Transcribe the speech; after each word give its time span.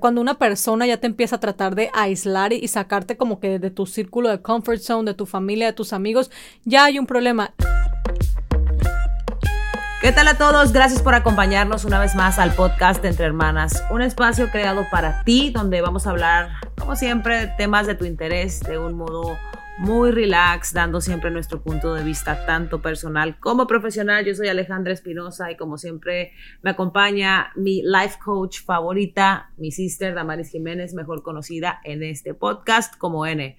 Cuando 0.00 0.22
una 0.22 0.38
persona 0.38 0.86
ya 0.86 0.96
te 0.96 1.06
empieza 1.06 1.36
a 1.36 1.40
tratar 1.40 1.74
de 1.74 1.90
aislar 1.92 2.54
y 2.54 2.66
sacarte 2.68 3.18
como 3.18 3.38
que 3.38 3.58
de 3.58 3.70
tu 3.70 3.84
círculo 3.84 4.30
de 4.30 4.40
comfort 4.40 4.80
zone, 4.80 5.10
de 5.10 5.14
tu 5.14 5.26
familia, 5.26 5.66
de 5.66 5.72
tus 5.74 5.92
amigos, 5.92 6.30
ya 6.64 6.86
hay 6.86 6.98
un 6.98 7.06
problema. 7.06 7.52
¿Qué 10.00 10.10
tal 10.12 10.26
a 10.28 10.38
todos? 10.38 10.72
Gracias 10.72 11.02
por 11.02 11.14
acompañarnos 11.14 11.84
una 11.84 12.00
vez 12.00 12.14
más 12.14 12.38
al 12.38 12.54
podcast 12.54 13.04
Entre 13.04 13.26
Hermanas, 13.26 13.84
un 13.90 14.00
espacio 14.00 14.50
creado 14.50 14.86
para 14.90 15.22
ti 15.24 15.50
donde 15.50 15.82
vamos 15.82 16.06
a 16.06 16.10
hablar, 16.10 16.48
como 16.78 16.96
siempre, 16.96 17.52
temas 17.58 17.86
de 17.86 17.94
tu 17.94 18.06
interés 18.06 18.60
de 18.60 18.78
un 18.78 18.94
modo 18.94 19.36
muy 19.80 20.10
relax, 20.10 20.74
dando 20.74 21.00
siempre 21.00 21.30
nuestro 21.30 21.62
punto 21.62 21.94
de 21.94 22.04
vista 22.04 22.44
tanto 22.44 22.82
personal 22.82 23.40
como 23.40 23.66
profesional. 23.66 24.26
Yo 24.26 24.34
soy 24.34 24.48
Alejandra 24.48 24.92
Espinosa 24.92 25.50
y 25.50 25.56
como 25.56 25.78
siempre 25.78 26.32
me 26.60 26.68
acompaña 26.68 27.50
mi 27.56 27.80
life 27.82 28.18
coach 28.22 28.60
favorita, 28.62 29.52
mi 29.56 29.72
sister 29.72 30.14
Damaris 30.14 30.50
Jiménez, 30.50 30.92
mejor 30.92 31.22
conocida 31.22 31.80
en 31.84 32.02
este 32.02 32.34
podcast 32.34 32.94
como 32.98 33.24
N. 33.24 33.56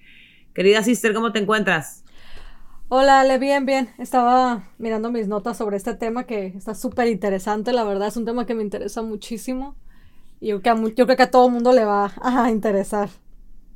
Querida 0.54 0.84
sister, 0.84 1.12
¿cómo 1.12 1.32
te 1.32 1.40
encuentras? 1.40 2.04
Hola, 2.88 3.22
Ale, 3.22 3.38
bien, 3.38 3.66
bien. 3.66 3.88
Estaba 3.98 4.68
mirando 4.78 5.10
mis 5.10 5.26
notas 5.26 5.56
sobre 5.56 5.76
este 5.76 5.94
tema 5.94 6.22
que 6.22 6.46
está 6.46 6.76
súper 6.76 7.08
interesante, 7.08 7.72
la 7.72 7.82
verdad 7.82 8.06
es 8.06 8.16
un 8.16 8.26
tema 8.26 8.46
que 8.46 8.54
me 8.54 8.62
interesa 8.62 9.02
muchísimo 9.02 9.74
y 10.38 10.48
yo 10.48 10.62
creo 10.62 10.76
que 10.76 10.82
a, 10.82 10.94
yo 10.94 11.04
creo 11.06 11.16
que 11.16 11.22
a 11.24 11.30
todo 11.32 11.48
mundo 11.48 11.72
le 11.72 11.84
va 11.84 12.12
a 12.22 12.48
interesar. 12.48 13.08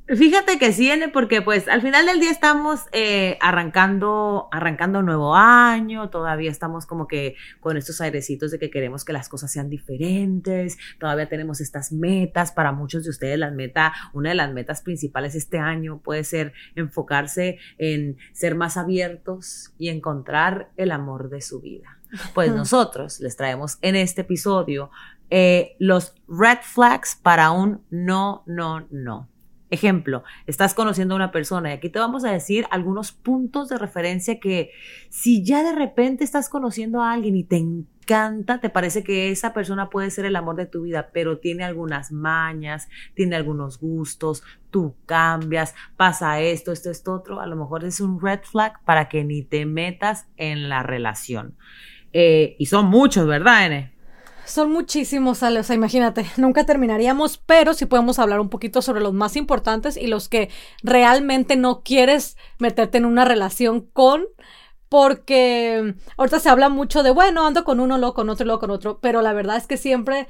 Fíjate 0.07 0.57
que 0.57 0.71
sí, 0.71 0.89
porque 1.11 1.41
pues 1.41 1.67
al 1.67 1.81
final 1.81 2.05
del 2.05 2.21
día 2.21 2.31
estamos 2.31 2.85
eh, 2.93 3.37
arrancando, 3.41 4.47
arrancando 4.53 4.99
un 4.99 5.05
nuevo 5.05 5.35
año, 5.35 6.09
todavía 6.09 6.49
estamos 6.49 6.85
como 6.85 7.07
que 7.07 7.35
con 7.59 7.75
estos 7.75 7.99
airecitos 7.99 8.51
de 8.51 8.59
que 8.59 8.69
queremos 8.69 9.03
que 9.03 9.11
las 9.11 9.27
cosas 9.27 9.51
sean 9.51 9.69
diferentes, 9.69 10.77
todavía 10.97 11.27
tenemos 11.27 11.59
estas 11.59 11.91
metas, 11.91 12.53
para 12.53 12.71
muchos 12.71 13.03
de 13.03 13.09
ustedes 13.09 13.37
la 13.37 13.51
meta, 13.51 13.91
una 14.13 14.29
de 14.29 14.35
las 14.35 14.53
metas 14.53 14.81
principales 14.81 15.35
este 15.35 15.59
año 15.59 15.99
puede 15.99 16.23
ser 16.23 16.53
enfocarse 16.75 17.59
en 17.77 18.15
ser 18.31 18.55
más 18.55 18.77
abiertos 18.77 19.73
y 19.77 19.89
encontrar 19.89 20.69
el 20.77 20.91
amor 20.91 21.29
de 21.29 21.41
su 21.41 21.59
vida. 21.59 21.99
Pues 22.33 22.53
nosotros 22.53 23.19
les 23.19 23.35
traemos 23.35 23.77
en 23.81 23.97
este 23.97 24.21
episodio 24.21 24.89
eh, 25.29 25.75
los 25.79 26.15
red 26.29 26.59
flags 26.61 27.17
para 27.21 27.51
un 27.51 27.83
no, 27.89 28.43
no, 28.45 28.87
no. 28.89 29.27
Ejemplo, 29.69 30.23
estás 30.45 30.73
conociendo 30.73 31.13
a 31.13 31.17
una 31.17 31.31
persona 31.31 31.69
y 31.69 31.73
aquí 31.73 31.89
te 31.89 31.99
vamos 31.99 32.23
a 32.23 32.31
decir 32.31 32.65
algunos 32.71 33.11
puntos 33.11 33.67
de 33.67 33.77
referencia 33.77 34.39
que 34.39 34.71
si 35.09 35.43
ya 35.43 35.61
de 35.61 35.73
repente 35.73 36.23
estás 36.23 36.47
conociendo 36.47 37.01
a 37.01 37.11
alguien 37.11 37.35
y 37.35 37.43
te 37.43 37.57
encanta, 37.57 38.61
te 38.61 38.69
parece 38.69 39.03
que 39.03 39.29
esa 39.29 39.53
persona 39.53 39.89
puede 39.89 40.09
ser 40.09 40.25
el 40.25 40.37
amor 40.37 40.55
de 40.55 40.67
tu 40.67 40.83
vida, 40.83 41.09
pero 41.11 41.39
tiene 41.39 41.65
algunas 41.65 42.13
mañas, 42.13 42.87
tiene 43.13 43.35
algunos 43.35 43.77
gustos, 43.81 44.41
tú 44.71 44.95
cambias, 45.05 45.75
pasa 45.97 46.39
esto, 46.39 46.71
esto, 46.71 46.89
esto, 46.89 47.13
otro, 47.13 47.41
a 47.41 47.47
lo 47.47 47.57
mejor 47.57 47.83
es 47.83 47.99
un 47.99 48.21
red 48.21 48.39
flag 48.43 48.81
para 48.85 49.09
que 49.09 49.25
ni 49.25 49.43
te 49.43 49.65
metas 49.65 50.27
en 50.37 50.69
la 50.69 50.81
relación. 50.81 51.57
Eh, 52.13 52.55
y 52.57 52.67
son 52.67 52.85
muchos, 52.85 53.27
¿verdad, 53.27 53.65
N? 53.65 53.96
Son 54.47 54.71
muchísimos, 54.71 55.43
Ale, 55.43 55.59
o 55.59 55.63
sea, 55.63 55.75
imagínate, 55.75 56.25
nunca 56.37 56.65
terminaríamos, 56.65 57.37
pero 57.37 57.73
sí 57.73 57.85
podemos 57.85 58.17
hablar 58.17 58.39
un 58.39 58.47
poquito 58.47 58.81
sobre 58.81 59.01
los 59.01 59.13
más 59.13 59.35
importantes 59.35 59.97
y 59.97 60.07
los 60.07 60.29
que 60.29 60.49
realmente 60.81 61.57
no 61.57 61.81
quieres 61.83 62.37
meterte 62.57 62.97
en 62.97 63.05
una 63.05 63.25
relación 63.25 63.81
con, 63.81 64.23
porque 64.87 65.95
ahorita 66.15 66.39
se 66.39 66.47
habla 66.47 66.69
mucho 66.69 67.03
de, 67.03 67.11
bueno, 67.11 67.45
ando 67.45 67.65
con 67.65 67.81
uno, 67.81 67.97
luego 67.97 68.13
con 68.13 68.29
otro, 68.29 68.45
luego 68.45 68.61
con 68.61 68.71
otro, 68.71 68.99
pero 69.01 69.21
la 69.21 69.33
verdad 69.33 69.57
es 69.57 69.67
que 69.67 69.75
siempre 69.75 70.29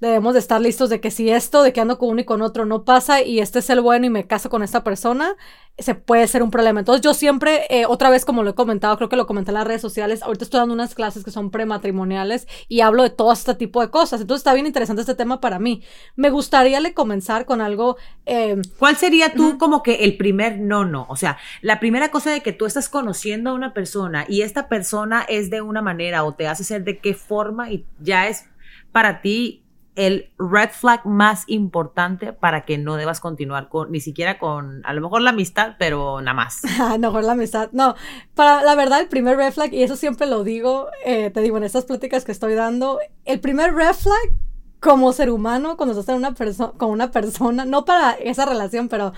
debemos 0.00 0.32
de 0.32 0.40
estar 0.40 0.60
listos 0.60 0.88
de 0.88 1.00
que 1.00 1.10
si 1.10 1.30
esto 1.30 1.62
de 1.62 1.72
que 1.72 1.80
ando 1.80 1.98
con 1.98 2.08
uno 2.08 2.22
y 2.22 2.24
con 2.24 2.40
otro 2.40 2.64
no 2.64 2.84
pasa 2.84 3.22
y 3.22 3.38
este 3.38 3.58
es 3.58 3.68
el 3.68 3.82
bueno 3.82 4.06
y 4.06 4.10
me 4.10 4.26
caso 4.26 4.48
con 4.48 4.62
esta 4.62 4.82
persona, 4.82 5.36
se 5.78 5.94
puede 5.94 6.26
ser 6.26 6.42
un 6.42 6.50
problema. 6.50 6.80
Entonces 6.80 7.02
yo 7.02 7.14
siempre, 7.14 7.66
eh, 7.68 7.84
otra 7.86 8.10
vez 8.10 8.24
como 8.24 8.42
lo 8.42 8.50
he 8.50 8.54
comentado, 8.54 8.96
creo 8.96 9.08
que 9.08 9.16
lo 9.16 9.26
comenté 9.26 9.50
en 9.50 9.54
las 9.54 9.66
redes 9.66 9.82
sociales, 9.82 10.22
ahorita 10.22 10.44
estoy 10.44 10.60
dando 10.60 10.74
unas 10.74 10.94
clases 10.94 11.22
que 11.22 11.30
son 11.30 11.50
prematrimoniales 11.50 12.48
y 12.68 12.80
hablo 12.80 13.02
de 13.02 13.10
todo 13.10 13.32
este 13.32 13.54
tipo 13.54 13.80
de 13.82 13.90
cosas. 13.90 14.20
Entonces 14.22 14.40
está 14.40 14.54
bien 14.54 14.66
interesante 14.66 15.02
este 15.02 15.14
tema 15.14 15.40
para 15.40 15.58
mí. 15.58 15.82
Me 16.16 16.30
gustaría 16.30 16.80
le 16.80 16.94
comenzar 16.94 17.44
con 17.44 17.60
algo... 17.60 17.96
Eh, 18.24 18.60
¿Cuál 18.78 18.96
sería 18.96 19.34
tú 19.34 19.58
como 19.58 19.82
que 19.82 19.96
el 19.96 20.16
primer 20.16 20.58
no, 20.58 20.84
no? 20.84 21.06
O 21.08 21.16
sea, 21.16 21.38
la 21.60 21.78
primera 21.78 22.10
cosa 22.10 22.30
de 22.30 22.40
que 22.40 22.52
tú 22.52 22.64
estás 22.66 22.88
conociendo 22.88 23.50
a 23.50 23.54
una 23.54 23.74
persona 23.74 24.24
y 24.28 24.42
esta 24.42 24.68
persona 24.68 25.24
es 25.28 25.50
de 25.50 25.60
una 25.60 25.82
manera 25.82 26.24
o 26.24 26.32
te 26.32 26.46
hace 26.46 26.64
ser 26.64 26.84
de 26.84 26.98
qué 26.98 27.14
forma 27.14 27.70
y 27.70 27.86
ya 28.00 28.28
es 28.28 28.46
para 28.92 29.20
ti 29.20 29.62
el 29.96 30.30
red 30.38 30.70
flag 30.70 31.04
más 31.04 31.44
importante 31.46 32.32
para 32.32 32.64
que 32.64 32.78
no 32.78 32.96
debas 32.96 33.20
continuar 33.20 33.68
con, 33.68 33.90
ni 33.90 34.00
siquiera 34.00 34.38
con, 34.38 34.82
a 34.86 34.92
lo 34.92 35.00
mejor 35.00 35.22
la 35.22 35.30
amistad, 35.30 35.74
pero 35.78 36.20
nada 36.20 36.34
más. 36.34 36.62
a 36.80 36.92
lo 36.92 36.98
mejor 36.98 37.24
la 37.24 37.32
amistad. 37.32 37.70
No, 37.72 37.94
para 38.34 38.62
la 38.62 38.74
verdad, 38.74 39.00
el 39.00 39.08
primer 39.08 39.36
red 39.36 39.52
flag, 39.52 39.72
y 39.72 39.82
eso 39.82 39.96
siempre 39.96 40.26
lo 40.26 40.44
digo, 40.44 40.88
eh, 41.04 41.30
te 41.30 41.40
digo 41.40 41.56
en 41.56 41.64
estas 41.64 41.84
pláticas 41.84 42.24
que 42.24 42.32
estoy 42.32 42.54
dando, 42.54 42.98
el 43.24 43.40
primer 43.40 43.74
red 43.74 43.94
flag 43.94 44.32
como 44.78 45.12
ser 45.12 45.30
humano, 45.30 45.76
cuando 45.76 45.98
estás 45.98 46.14
en 46.14 46.24
una 46.24 46.34
con 46.78 46.90
una 46.90 47.10
persona, 47.10 47.64
no 47.64 47.84
para 47.84 48.12
esa 48.12 48.46
relación, 48.46 48.88
pero 48.88 49.12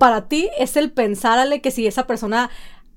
para 0.00 0.28
ti, 0.28 0.50
es 0.58 0.76
el 0.76 0.90
pensarle 0.90 1.60
que 1.60 1.70
si 1.70 1.86
esa 1.86 2.06
persona 2.08 2.50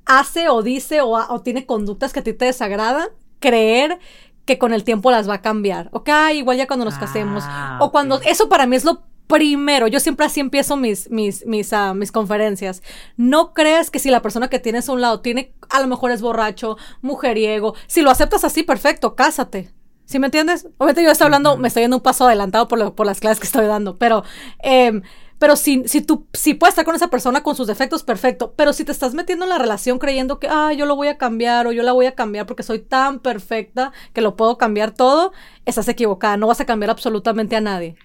hace 0.06 0.50
o 0.50 0.64
dice 0.64 1.02
o, 1.02 1.12
o 1.12 1.42
tiene 1.42 1.68
conductas 1.68 2.12
que 2.12 2.22
a 2.22 2.24
ti 2.24 2.34
te 2.34 2.46
desagradan, 2.46 3.10
creer 3.40 4.00
que 4.50 4.58
con 4.58 4.74
el 4.74 4.84
tiempo 4.84 5.12
las 5.12 5.30
va 5.30 5.36
a 5.36 5.42
cambiar. 5.44 5.90
Ok, 5.92 6.10
igual 6.34 6.58
ya 6.58 6.66
cuando 6.66 6.84
nos 6.84 6.96
casemos. 6.96 7.44
Ah, 7.46 7.78
o 7.82 7.92
cuando, 7.92 8.20
eso 8.22 8.50
para 8.50 8.66
mí 8.66 8.76
es 8.76 8.84
lo 8.84 9.04
primero. 9.28 9.86
Yo 9.86 10.00
siempre 10.00 10.26
así 10.26 10.40
empiezo 10.40 10.76
mis, 10.76 11.08
mis, 11.12 11.46
mis, 11.46 11.72
uh, 11.72 11.94
mis 11.94 12.12
conferencias. 12.12 12.82
No 13.16 13.54
crees 13.54 13.92
que 13.92 14.00
si 14.00 14.10
la 14.10 14.24
persona 14.24 14.48
que 14.48 14.58
tienes 14.58 14.90
a 14.90 14.94
un 14.94 15.02
lado 15.02 15.22
tiene, 15.22 15.54
a 15.70 15.80
lo 15.82 15.88
mejor 15.88 16.10
es 16.10 16.24
borracho, 16.24 16.78
mujeriego. 17.04 17.76
Si 17.86 18.02
lo 18.02 18.10
aceptas 18.10 18.44
así, 18.44 18.64
perfecto, 18.64 19.16
cásate. 19.16 19.72
¿Sí 20.06 20.18
me 20.18 20.26
entiendes? 20.26 20.66
Obviamente 20.80 21.04
yo 21.04 21.12
estoy 21.12 21.26
hablando, 21.26 21.56
me 21.58 21.68
estoy 21.68 21.84
yendo 21.84 21.98
un 21.98 22.02
paso 22.02 22.26
adelantado 22.26 22.68
por, 22.68 22.96
por 22.96 23.06
las 23.06 23.20
clases 23.20 23.40
que 23.40 23.46
estoy 23.46 23.68
dando, 23.68 24.00
pero 24.00 24.24
eh, 24.64 25.00
pero 25.40 25.56
si, 25.56 25.88
si 25.88 26.02
tú 26.02 26.28
si 26.34 26.54
puedes 26.54 26.74
estar 26.74 26.86
con 26.86 26.96
esa 26.96 27.08
persona 27.08 27.42
con 27.42 27.56
sus 27.56 27.66
defectos, 27.66 28.04
perfecto. 28.04 28.54
Pero 28.58 28.74
si 28.74 28.84
te 28.84 28.92
estás 28.92 29.14
metiendo 29.14 29.46
en 29.46 29.50
la 29.50 29.58
relación 29.58 29.98
creyendo 29.98 30.38
que, 30.38 30.50
ah, 30.50 30.74
yo 30.74 30.86
lo 30.86 30.98
voy 30.98 31.08
a 31.08 31.18
cambiar 31.18 31.66
o 31.66 31.72
yo 31.72 31.82
la 31.82 31.94
voy 31.94 32.06
a 32.08 32.14
cambiar 32.14 32.46
porque 32.46 32.62
soy 32.62 32.80
tan 32.80 33.20
perfecta 33.20 33.94
que 34.14 34.22
lo 34.22 34.36
puedo 34.36 34.58
cambiar 34.58 34.92
todo, 34.92 35.32
estás 35.66 35.88
equivocada. 35.88 36.36
No 36.36 36.48
vas 36.48 36.60
a 36.60 36.66
cambiar 36.66 36.92
absolutamente 36.92 37.56
a 37.56 37.62
nadie. 37.62 37.96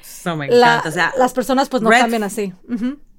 Eso 0.00 0.36
me 0.36 0.46
encanta. 0.46 0.88
o 0.88 0.92
sea, 0.92 1.12
las 1.18 1.32
personas 1.32 1.68
pues 1.68 1.82
no 1.82 1.90
cambian 1.90 2.22
así. 2.22 2.52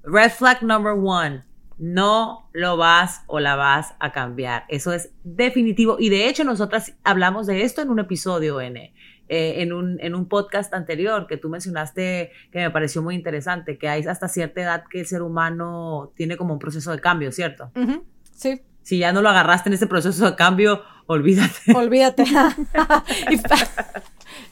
Red 0.02 0.32
flag 0.32 0.62
number 0.62 0.94
one. 0.94 1.44
No 1.78 2.48
lo 2.54 2.78
vas 2.78 3.24
o 3.26 3.38
la 3.38 3.56
vas 3.56 3.94
a 4.00 4.10
cambiar. 4.10 4.64
Eso 4.68 4.94
es 4.94 5.10
definitivo. 5.22 5.96
Y 5.98 6.08
de 6.08 6.28
hecho, 6.28 6.42
nosotras 6.42 6.94
hablamos 7.04 7.46
de 7.46 7.64
esto 7.64 7.82
en 7.82 7.90
un 7.90 7.98
episodio, 7.98 8.62
N. 8.62 8.94
Eh, 9.28 9.62
en, 9.62 9.72
un, 9.72 9.98
en 10.00 10.14
un 10.14 10.28
podcast 10.28 10.72
anterior 10.72 11.26
que 11.26 11.36
tú 11.36 11.48
mencionaste 11.48 12.30
que 12.52 12.60
me 12.60 12.70
pareció 12.70 13.02
muy 13.02 13.16
interesante, 13.16 13.76
que 13.76 13.88
hay 13.88 14.06
hasta 14.06 14.28
cierta 14.28 14.60
edad 14.60 14.84
que 14.88 15.00
el 15.00 15.06
ser 15.06 15.22
humano 15.22 16.12
tiene 16.14 16.36
como 16.36 16.54
un 16.54 16.60
proceso 16.60 16.92
de 16.92 17.00
cambio, 17.00 17.32
¿cierto? 17.32 17.72
Sí. 18.32 18.62
Si 18.82 18.98
ya 18.98 19.12
no 19.12 19.22
lo 19.22 19.28
agarraste 19.28 19.68
en 19.68 19.72
ese 19.72 19.88
proceso 19.88 20.24
de 20.24 20.36
cambio, 20.36 20.82
olvídate. 21.06 21.58
Olvídate. 21.74 22.22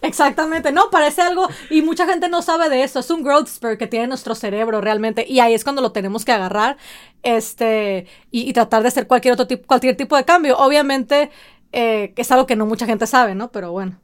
Exactamente, 0.02 0.72
no, 0.72 0.90
parece 0.90 1.22
algo 1.22 1.48
y 1.70 1.82
mucha 1.82 2.06
gente 2.06 2.28
no 2.28 2.42
sabe 2.42 2.68
de 2.68 2.82
eso, 2.82 2.98
es 2.98 3.10
un 3.10 3.22
growth 3.22 3.46
spur 3.46 3.78
que 3.78 3.86
tiene 3.86 4.08
nuestro 4.08 4.34
cerebro 4.34 4.80
realmente 4.80 5.24
y 5.28 5.40
ahí 5.40 5.54
es 5.54 5.62
cuando 5.62 5.82
lo 5.82 5.92
tenemos 5.92 6.24
que 6.24 6.32
agarrar 6.32 6.76
este 7.22 8.06
y, 8.30 8.52
tratar 8.52 8.82
de 8.82 8.88
hacer 8.88 9.06
cualquier 9.06 9.34
otro 9.34 9.46
tipo, 9.46 9.66
cualquier 9.66 9.96
tipo 9.96 10.16
de 10.16 10.24
cambio. 10.24 10.58
Obviamente 10.58 11.30
eh, 11.72 12.12
es 12.16 12.32
algo 12.32 12.46
que 12.46 12.56
no 12.56 12.66
mucha 12.66 12.86
gente 12.86 13.06
sabe, 13.06 13.34
¿no? 13.34 13.52
Pero 13.52 13.70
bueno. 13.70 13.98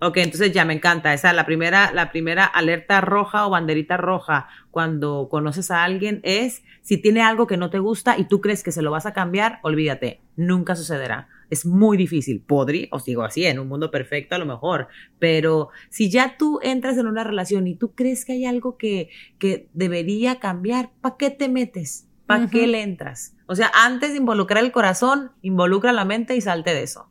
Ok, 0.00 0.18
entonces 0.18 0.52
ya 0.52 0.64
me 0.64 0.74
encanta. 0.74 1.14
Esa 1.14 1.32
la 1.32 1.46
primera, 1.46 1.92
la 1.92 2.12
primera 2.12 2.44
alerta 2.44 3.00
roja 3.00 3.46
o 3.46 3.50
banderita 3.50 3.96
roja 3.96 4.48
cuando 4.70 5.28
conoces 5.30 5.70
a 5.70 5.82
alguien 5.82 6.20
es 6.24 6.62
si 6.82 6.98
tiene 6.98 7.22
algo 7.22 7.46
que 7.46 7.56
no 7.56 7.70
te 7.70 7.78
gusta 7.78 8.18
y 8.18 8.24
tú 8.24 8.40
crees 8.40 8.62
que 8.62 8.72
se 8.72 8.82
lo 8.82 8.90
vas 8.90 9.06
a 9.06 9.12
cambiar, 9.12 9.58
olvídate, 9.62 10.20
nunca 10.36 10.76
sucederá. 10.76 11.28
Es 11.48 11.66
muy 11.66 11.96
difícil. 11.96 12.42
Podría, 12.46 12.88
os 12.90 13.04
digo 13.04 13.22
así, 13.22 13.44
en 13.46 13.58
un 13.58 13.68
mundo 13.68 13.90
perfecto 13.90 14.34
a 14.34 14.38
lo 14.38 14.46
mejor, 14.46 14.88
pero 15.18 15.70
si 15.88 16.10
ya 16.10 16.36
tú 16.36 16.60
entras 16.62 16.96
en 16.98 17.06
una 17.06 17.24
relación 17.24 17.66
y 17.66 17.74
tú 17.74 17.94
crees 17.94 18.24
que 18.24 18.34
hay 18.34 18.44
algo 18.44 18.76
que, 18.76 19.08
que 19.38 19.68
debería 19.72 20.38
cambiar, 20.38 20.90
¿para 21.00 21.16
qué 21.16 21.30
te 21.30 21.48
metes? 21.48 22.06
¿Para 22.26 22.48
qué 22.48 22.68
le 22.68 22.82
entras? 22.82 23.34
O 23.46 23.56
sea, 23.56 23.72
antes 23.74 24.12
de 24.12 24.18
involucrar 24.18 24.62
el 24.62 24.70
corazón, 24.70 25.32
involucra 25.42 25.92
la 25.92 26.04
mente 26.04 26.36
y 26.36 26.40
salte 26.40 26.72
de 26.72 26.84
eso. 26.84 27.09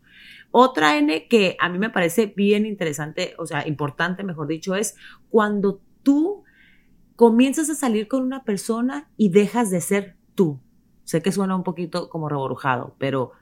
Otra 0.51 0.98
N 0.98 1.28
que 1.28 1.56
a 1.60 1.69
mí 1.69 1.78
me 1.78 1.90
parece 1.90 2.25
bien 2.28 2.66
interesante, 2.66 3.36
o 3.38 3.46
sea, 3.46 3.68
importante, 3.68 4.24
mejor 4.24 4.48
dicho, 4.48 4.75
es 4.75 4.96
cuando 5.30 5.81
tú 6.01 6.44
comienzas 7.16 7.69
a 7.69 7.75
salir 7.75 8.07
con 8.07 8.24
una 8.24 8.44
persona 8.44 9.10
y 9.18 9.30
dejas 9.30 9.69
de 9.69 9.81
ser 9.81 10.16
tú. 10.36 10.60
Sé 11.04 11.22
que 11.22 11.31
suena 11.31 11.56
un 11.56 11.63
poquito 11.63 12.10
como 12.10 12.30
reborujado, 12.30 12.96
pero 12.98 13.34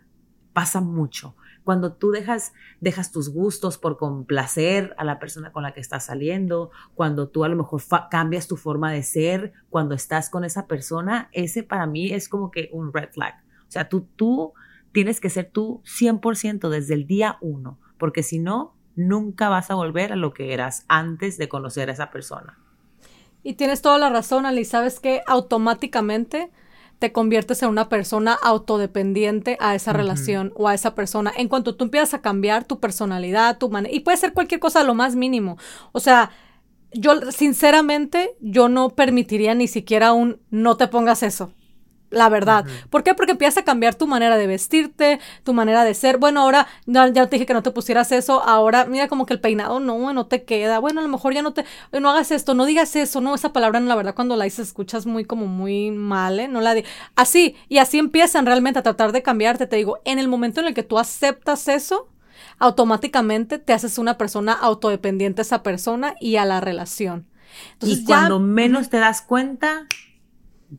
pasa 0.54 0.81
mucho. 0.81 1.36
cuando 1.68 1.92
tú 1.92 2.12
dejas, 2.12 2.54
dejas 2.80 3.12
tus 3.12 3.27
gustos 3.27 3.77
por 3.77 3.98
complacer 3.98 4.95
a 4.98 5.04
la 5.04 5.19
persona 5.19 5.51
con 5.51 5.63
la 5.63 5.74
que 5.74 5.81
estás 5.81 6.06
saliendo, 6.06 6.71
cuando 6.95 7.27
tú 7.27 7.44
a 7.44 7.50
lo 7.50 7.57
mejor 7.57 7.81
cambias 8.09 8.48
tu 8.48 8.56
forma 8.56 8.94
de 8.94 9.04
ser, 9.04 9.51
cuando 9.69 9.94
estás 9.94 10.30
con 10.30 10.45
esa 10.45 10.65
persona, 10.65 11.30
ese 11.33 11.63
para 11.63 11.86
mí 11.86 12.13
es 12.13 12.30
como 12.30 12.51
que 12.51 12.69
un 12.71 12.94
red 12.94 13.09
flag. 13.12 13.33
O 13.68 13.69
sea, 13.71 13.89
tú, 13.89 14.07
tú 14.15 14.54
tienes 14.91 15.19
que 15.19 15.29
ser 15.29 15.49
tú 15.51 15.81
100% 15.85 16.69
desde 16.69 16.93
el 16.93 17.07
día 17.07 17.37
uno, 17.41 17.79
porque 17.97 18.23
si 18.23 18.39
no, 18.39 18.75
nunca 18.95 19.49
vas 19.49 19.69
a 19.71 19.75
volver 19.75 20.11
a 20.11 20.15
lo 20.15 20.33
que 20.33 20.53
eras 20.53 20.85
antes 20.87 21.37
de 21.37 21.47
conocer 21.47 21.89
a 21.89 21.93
esa 21.93 22.11
persona. 22.11 22.57
Y 23.43 23.53
tienes 23.53 23.81
toda 23.81 23.97
la 23.97 24.09
razón, 24.09 24.45
Ali. 24.45 24.65
Sabes 24.65 24.99
que 24.99 25.21
automáticamente 25.27 26.51
te 26.99 27.11
conviertes 27.11 27.61
en 27.61 27.69
una 27.69 27.89
persona 27.89 28.37
autodependiente 28.41 29.55
a 29.59 29.75
esa 29.75 29.93
relación 29.93 30.51
o 30.55 30.67
a 30.67 30.73
esa 30.73 30.95
persona. 30.95 31.31
En 31.37 31.47
cuanto 31.47 31.75
tú 31.75 31.85
empiezas 31.85 32.15
a 32.15 32.21
cambiar 32.21 32.65
tu 32.65 32.79
personalidad, 32.79 33.59
tu 33.59 33.69
manera, 33.69 33.93
y 33.93 33.99
puede 33.99 34.17
ser 34.17 34.33
cualquier 34.33 34.59
cosa 34.59 34.83
lo 34.83 34.95
más 34.95 35.15
mínimo. 35.15 35.57
O 35.91 35.99
sea, 35.99 36.31
yo 36.91 37.31
sinceramente, 37.31 38.35
yo 38.41 38.67
no 38.67 38.89
permitiría 38.89 39.53
ni 39.53 39.67
siquiera 39.67 40.11
un 40.11 40.41
no 40.49 40.75
te 40.75 40.87
pongas 40.87 41.21
eso 41.21 41.51
la 42.09 42.30
verdad. 42.30 42.65
¿Por 42.89 43.04
qué? 43.04 43.13
Porque 43.13 43.33
empiezas 43.33 43.57
a 43.57 43.65
cambiar 43.65 43.95
tu 43.95 44.07
manera 44.07 44.38
de 44.38 44.48
vestirte, 44.48 45.19
tu 45.44 45.54
manera 45.54 45.83
de 45.83 45.94
ser. 45.94 46.18
Bueno, 46.18 46.42
ahora 46.42 46.68
ya, 46.86 47.12
te 47.12 47.36
dije 47.36 47.45
que 47.45 47.54
no 47.54 47.63
te 47.63 47.71
pusieras 47.71 48.12
eso, 48.12 48.42
ahora 48.44 48.86
mira 48.86 49.07
como 49.07 49.25
que 49.25 49.33
el 49.33 49.39
peinado 49.39 49.80
no, 49.80 50.13
no 50.13 50.25
te 50.27 50.44
queda. 50.44 50.80
Bueno, 50.80 51.00
a 51.00 51.04
lo 51.04 51.09
mejor 51.09 51.33
ya 51.33 51.42
no 51.42 51.54
te, 51.54 51.65
no 52.00 52.09
hagas 52.09 52.31
esto, 52.31 52.54
no 52.54 52.65
digas 52.65 52.95
eso, 52.95 53.21
no, 53.21 53.36
esa 53.36 53.54
palabra, 53.54 53.80
la 53.80 53.95
verdad, 53.95 54.15
cuando 54.15 54.36
la 54.36 54.45
dices 54.45 54.68
escuchas 54.68 55.06
muy 55.06 55.25
como 55.25 55.48
muy 55.48 55.92
mal, 55.92 56.39
¿eh? 56.39 56.48
No 56.48 56.62
la 56.62 56.74
di 56.74 56.83
así, 57.15 57.56
y 57.69 57.80
así 57.80 57.98
empiezan 58.00 58.45
realmente 58.45 58.80
a 58.80 58.83
tratar 58.83 59.12
de 59.12 59.21
cambiarte, 59.21 59.68
te 59.68 59.75
digo, 59.75 60.00
en 60.06 60.19
el 60.19 60.27
momento 60.27 60.62
en 60.62 60.68
el 60.68 60.74
que 60.74 60.83
tú 60.83 61.00
aceptas 61.00 61.68
eso, 61.68 62.07
automáticamente 62.59 63.59
te 63.59 63.74
haces 63.74 63.98
una 63.98 64.18
persona 64.18 64.54
autodependiente 64.54 65.42
a 65.42 65.44
esa 65.44 65.63
persona 65.63 66.15
y 66.19 66.38
a 66.38 66.45
la 66.45 66.62
relación. 66.62 67.27
Entonces, 67.74 68.00
y 68.00 68.06
cuando 68.06 68.39
menos 68.39 68.89
te 68.89 68.98
das 68.98 69.21
cuenta, 69.21 69.88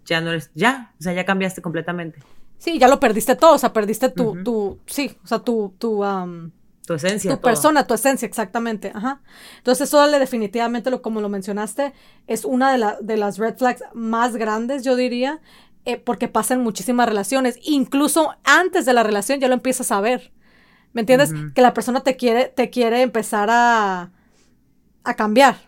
ya 0.04 0.20
no 0.20 0.30
eres, 0.30 0.50
ya, 0.54 0.94
o 0.98 1.02
sea, 1.02 1.12
ya 1.12 1.24
cambiaste 1.24 1.62
completamente. 1.62 2.20
Sí, 2.58 2.78
ya 2.78 2.88
lo 2.88 2.98
perdiste 2.98 3.36
todo, 3.36 3.54
o 3.54 3.58
sea, 3.58 3.72
perdiste 3.72 4.08
tu, 4.08 4.42
tu, 4.42 4.80
sí, 4.86 5.16
o 5.22 5.26
sea, 5.26 5.38
tu, 5.38 5.74
tu, 5.78 6.02
tu 6.86 6.94
esencia. 6.94 7.30
Tu 7.36 7.40
persona, 7.40 7.86
tu 7.86 7.94
esencia, 7.94 8.26
exactamente, 8.26 8.90
ajá. 8.94 9.20
Entonces, 9.58 9.88
eso 9.88 10.04
definitivamente, 10.08 10.90
lo, 10.90 11.00
como 11.00 11.20
lo 11.20 11.28
mencionaste, 11.28 11.92
es 12.26 12.44
una 12.44 12.76
de, 12.76 12.96
de 13.00 13.16
las 13.16 13.38
red 13.38 13.56
flags 13.56 13.84
más 13.94 14.36
grandes, 14.36 14.82
yo 14.82 14.96
diría, 14.96 15.40
eh, 15.84 15.98
porque 15.98 16.28
pasan 16.28 16.62
muchísimas 16.62 17.08
relaciones, 17.08 17.58
incluso 17.62 18.34
antes 18.44 18.84
de 18.86 18.92
la 18.92 19.02
relación 19.04 19.38
ya 19.38 19.48
lo 19.48 19.54
empiezas 19.54 19.92
a 19.92 20.00
ver, 20.00 20.32
¿me 20.92 21.02
entiendes? 21.02 21.32
Que 21.54 21.62
la 21.62 21.74
persona 21.74 22.00
te 22.00 22.16
quiere, 22.16 22.46
te 22.46 22.70
quiere 22.70 23.02
empezar 23.02 23.48
a, 23.50 24.10
a 25.04 25.14
cambiar. 25.14 25.67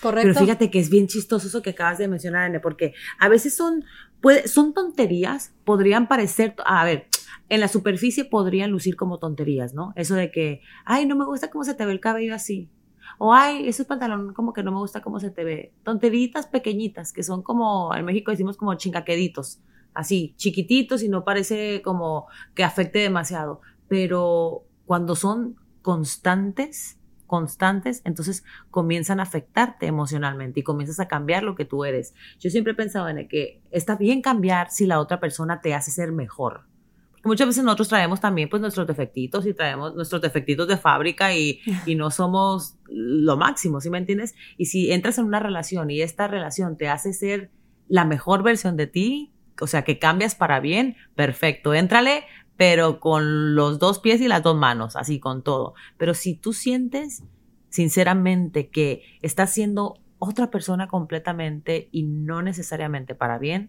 Correcto. 0.00 0.28
Pero 0.28 0.34
fíjate 0.34 0.70
que 0.70 0.78
es 0.78 0.90
bien 0.90 1.06
chistoso 1.06 1.48
eso 1.48 1.62
que 1.62 1.70
acabas 1.70 1.98
de 1.98 2.08
mencionar, 2.08 2.44
Anne, 2.44 2.60
porque 2.60 2.94
a 3.18 3.28
veces 3.28 3.56
son, 3.56 3.84
puede, 4.20 4.48
son 4.48 4.72
tonterías, 4.74 5.54
podrían 5.64 6.08
parecer, 6.08 6.54
a 6.64 6.84
ver, 6.84 7.06
en 7.48 7.60
la 7.60 7.68
superficie 7.68 8.24
podrían 8.24 8.70
lucir 8.70 8.96
como 8.96 9.18
tonterías, 9.18 9.74
¿no? 9.74 9.92
Eso 9.96 10.14
de 10.14 10.30
que, 10.30 10.62
ay, 10.84 11.06
no 11.06 11.16
me 11.16 11.24
gusta 11.24 11.50
cómo 11.50 11.64
se 11.64 11.74
te 11.74 11.84
ve 11.84 11.92
el 11.92 12.00
cabello 12.00 12.34
así. 12.34 12.70
O, 13.18 13.34
ay, 13.34 13.68
ese 13.68 13.84
pantalón 13.84 14.32
como 14.32 14.52
que 14.52 14.62
no 14.62 14.72
me 14.72 14.78
gusta 14.78 15.02
cómo 15.02 15.20
se 15.20 15.30
te 15.30 15.44
ve. 15.44 15.74
Tonteritas 15.82 16.46
pequeñitas, 16.46 17.12
que 17.12 17.22
son 17.22 17.42
como, 17.42 17.94
en 17.94 18.04
México 18.04 18.30
decimos 18.30 18.56
como 18.56 18.74
chingaqueditos, 18.74 19.60
así, 19.92 20.34
chiquititos 20.36 21.02
y 21.02 21.08
no 21.08 21.24
parece 21.24 21.82
como 21.82 22.26
que 22.54 22.64
afecte 22.64 23.00
demasiado. 23.00 23.60
Pero 23.88 24.64
cuando 24.86 25.14
son 25.14 25.56
constantes, 25.82 26.98
constantes, 27.32 28.02
entonces 28.04 28.44
comienzan 28.70 29.18
a 29.18 29.22
afectarte 29.22 29.86
emocionalmente 29.86 30.60
y 30.60 30.62
comienzas 30.62 31.00
a 31.00 31.08
cambiar 31.08 31.44
lo 31.44 31.54
que 31.54 31.64
tú 31.64 31.86
eres. 31.86 32.12
Yo 32.38 32.50
siempre 32.50 32.74
he 32.74 32.76
pensado 32.76 33.08
en 33.08 33.26
que 33.26 33.62
está 33.70 33.96
bien 33.96 34.20
cambiar 34.20 34.70
si 34.70 34.84
la 34.84 35.00
otra 35.00 35.18
persona 35.18 35.62
te 35.62 35.72
hace 35.72 35.90
ser 35.90 36.12
mejor. 36.12 36.66
Porque 37.10 37.28
muchas 37.28 37.46
veces 37.46 37.64
nosotros 37.64 37.88
traemos 37.88 38.20
también 38.20 38.50
pues 38.50 38.60
nuestros 38.60 38.86
defectitos 38.86 39.46
y 39.46 39.54
traemos 39.54 39.94
nuestros 39.94 40.20
defectitos 40.20 40.68
de 40.68 40.76
fábrica 40.76 41.34
y, 41.34 41.62
y 41.86 41.94
no 41.94 42.10
somos 42.10 42.76
lo 42.90 43.38
máximo, 43.38 43.80
¿sí 43.80 43.88
me 43.88 43.96
entiendes? 43.96 44.34
Y 44.58 44.66
si 44.66 44.92
entras 44.92 45.16
en 45.16 45.24
una 45.24 45.40
relación 45.40 45.90
y 45.90 46.02
esta 46.02 46.28
relación 46.28 46.76
te 46.76 46.90
hace 46.90 47.14
ser 47.14 47.50
la 47.88 48.04
mejor 48.04 48.42
versión 48.42 48.76
de 48.76 48.88
ti, 48.88 49.32
o 49.58 49.66
sea, 49.66 49.84
que 49.84 49.98
cambias 49.98 50.34
para 50.34 50.60
bien, 50.60 50.96
perfecto, 51.14 51.72
éntrale, 51.72 52.24
pero 52.62 53.00
con 53.00 53.56
los 53.56 53.80
dos 53.80 53.98
pies 53.98 54.20
y 54.20 54.28
las 54.28 54.44
dos 54.44 54.56
manos, 54.56 54.94
así 54.94 55.18
con 55.18 55.42
todo. 55.42 55.74
Pero 55.98 56.14
si 56.14 56.36
tú 56.36 56.52
sientes 56.52 57.24
sinceramente 57.70 58.68
que 58.68 59.02
estás 59.20 59.50
siendo 59.50 59.98
otra 60.20 60.48
persona 60.48 60.86
completamente 60.86 61.88
y 61.90 62.04
no 62.04 62.40
necesariamente 62.40 63.16
para 63.16 63.38
bien, 63.38 63.68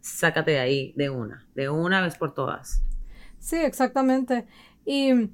sácate 0.00 0.50
de 0.50 0.58
ahí 0.58 0.92
de 0.96 1.08
una, 1.08 1.46
de 1.54 1.68
una 1.70 2.00
vez 2.00 2.18
por 2.18 2.34
todas. 2.34 2.82
Sí, 3.38 3.58
exactamente. 3.58 4.44
Y 4.84 5.30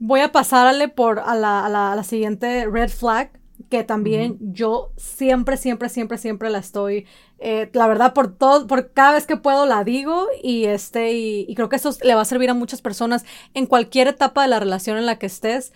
voy 0.00 0.18
a 0.18 0.32
pasarle 0.32 0.88
por 0.88 1.20
a 1.20 1.36
la, 1.36 1.64
a 1.64 1.94
la 1.94 2.02
siguiente 2.02 2.66
red 2.66 2.88
flag, 2.90 3.38
que 3.68 3.84
también 3.84 4.38
yo 4.40 4.92
siempre, 4.96 5.56
siempre, 5.56 5.88
siempre, 5.88 6.18
siempre 6.18 6.50
la 6.50 6.58
estoy, 6.58 7.06
eh, 7.38 7.68
la 7.72 7.86
verdad, 7.86 8.14
por 8.14 8.34
todo, 8.34 8.66
por 8.66 8.92
cada 8.92 9.12
vez 9.12 9.26
que 9.26 9.36
puedo 9.36 9.66
la 9.66 9.84
digo 9.84 10.26
y 10.42 10.66
este, 10.66 11.12
y, 11.12 11.54
creo 11.54 11.68
que 11.68 11.76
eso 11.76 11.90
le 12.02 12.14
va 12.14 12.22
a 12.22 12.26
servir 12.26 12.50
a 12.50 12.54
muchas 12.54 12.80
personas 12.82 13.24
en 13.54 13.66
cualquier 13.66 14.08
etapa 14.08 14.42
de 14.42 14.48
la 14.48 14.60
relación 14.60 14.98
en 14.98 15.06
la 15.06 15.18
que 15.18 15.26
estés. 15.26 15.72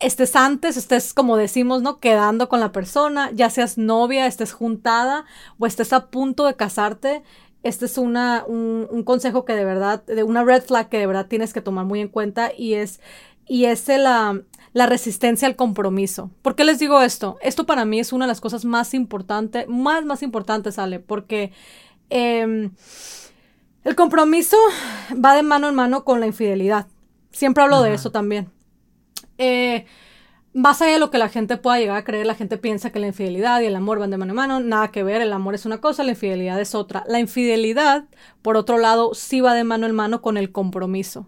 Estés 0.00 0.34
antes, 0.34 0.76
estés, 0.76 1.14
como 1.14 1.36
decimos, 1.36 1.80
¿no? 1.80 2.00
Quedando 2.00 2.48
con 2.48 2.60
la 2.60 2.72
persona, 2.72 3.30
ya 3.32 3.50
seas 3.50 3.78
novia, 3.78 4.26
estés 4.26 4.52
juntada 4.52 5.24
o 5.58 5.66
estés 5.66 5.92
a 5.92 6.08
punto 6.08 6.44
de 6.46 6.56
casarte. 6.56 7.22
Este 7.62 7.84
es 7.84 7.98
una, 7.98 8.44
un, 8.48 8.88
un 8.90 9.04
consejo 9.04 9.44
que 9.44 9.54
de 9.54 9.64
verdad, 9.64 10.04
de 10.04 10.24
una 10.24 10.42
red 10.42 10.62
flag 10.64 10.88
que 10.88 10.98
de 10.98 11.06
verdad 11.06 11.28
tienes 11.28 11.52
que 11.52 11.60
tomar 11.60 11.84
muy 11.84 12.00
en 12.00 12.08
cuenta 12.08 12.50
y 12.56 12.74
es, 12.74 13.00
y 13.46 13.66
es 13.66 13.88
la, 13.88 14.40
la 14.72 14.86
resistencia 14.86 15.46
al 15.48 15.56
compromiso. 15.56 16.30
¿Por 16.42 16.54
qué 16.54 16.64
les 16.64 16.78
digo 16.78 17.00
esto? 17.02 17.38
Esto 17.42 17.66
para 17.66 17.84
mí 17.84 18.00
es 18.00 18.12
una 18.12 18.24
de 18.24 18.30
las 18.30 18.40
cosas 18.40 18.64
más 18.64 18.94
importantes, 18.94 19.68
más, 19.68 20.04
más 20.04 20.22
importantes, 20.22 20.78
Ale, 20.78 21.00
porque 21.00 21.52
em, 22.10 22.70
el 23.84 23.94
compromiso 23.96 24.56
va 25.12 25.34
de 25.34 25.42
mano 25.42 25.68
en 25.68 25.74
mano 25.74 26.04
con 26.04 26.20
la 26.20 26.26
infidelidad. 26.26 26.86
Siempre 27.30 27.62
hablo 27.62 27.82
de 27.82 27.94
eso 27.94 28.10
también. 28.10 28.50
Eh, 29.38 29.86
más 30.54 30.82
allá 30.82 30.92
de 30.92 30.98
lo 30.98 31.10
que 31.10 31.18
la 31.18 31.30
gente 31.30 31.56
pueda 31.56 31.78
llegar 31.78 31.96
a 31.96 32.04
creer, 32.04 32.26
la 32.26 32.34
gente 32.34 32.58
piensa 32.58 32.90
que 32.90 33.00
la 33.00 33.06
infidelidad 33.06 33.60
y 33.62 33.66
el 33.66 33.76
amor 33.76 33.98
van 33.98 34.10
de 34.10 34.18
mano 34.18 34.32
en 34.32 34.36
mano, 34.36 34.60
nada 34.60 34.88
que 34.90 35.02
ver, 35.02 35.22
el 35.22 35.32
amor 35.32 35.54
es 35.54 35.64
una 35.64 35.80
cosa, 35.80 36.04
la 36.04 36.10
infidelidad 36.10 36.60
es 36.60 36.74
otra. 36.74 37.04
La 37.08 37.20
infidelidad, 37.20 38.04
por 38.42 38.56
otro 38.58 38.76
lado, 38.76 39.14
sí 39.14 39.40
va 39.40 39.54
de 39.54 39.64
mano 39.64 39.86
en 39.86 39.94
mano 39.94 40.20
con 40.20 40.36
el 40.36 40.52
compromiso 40.52 41.26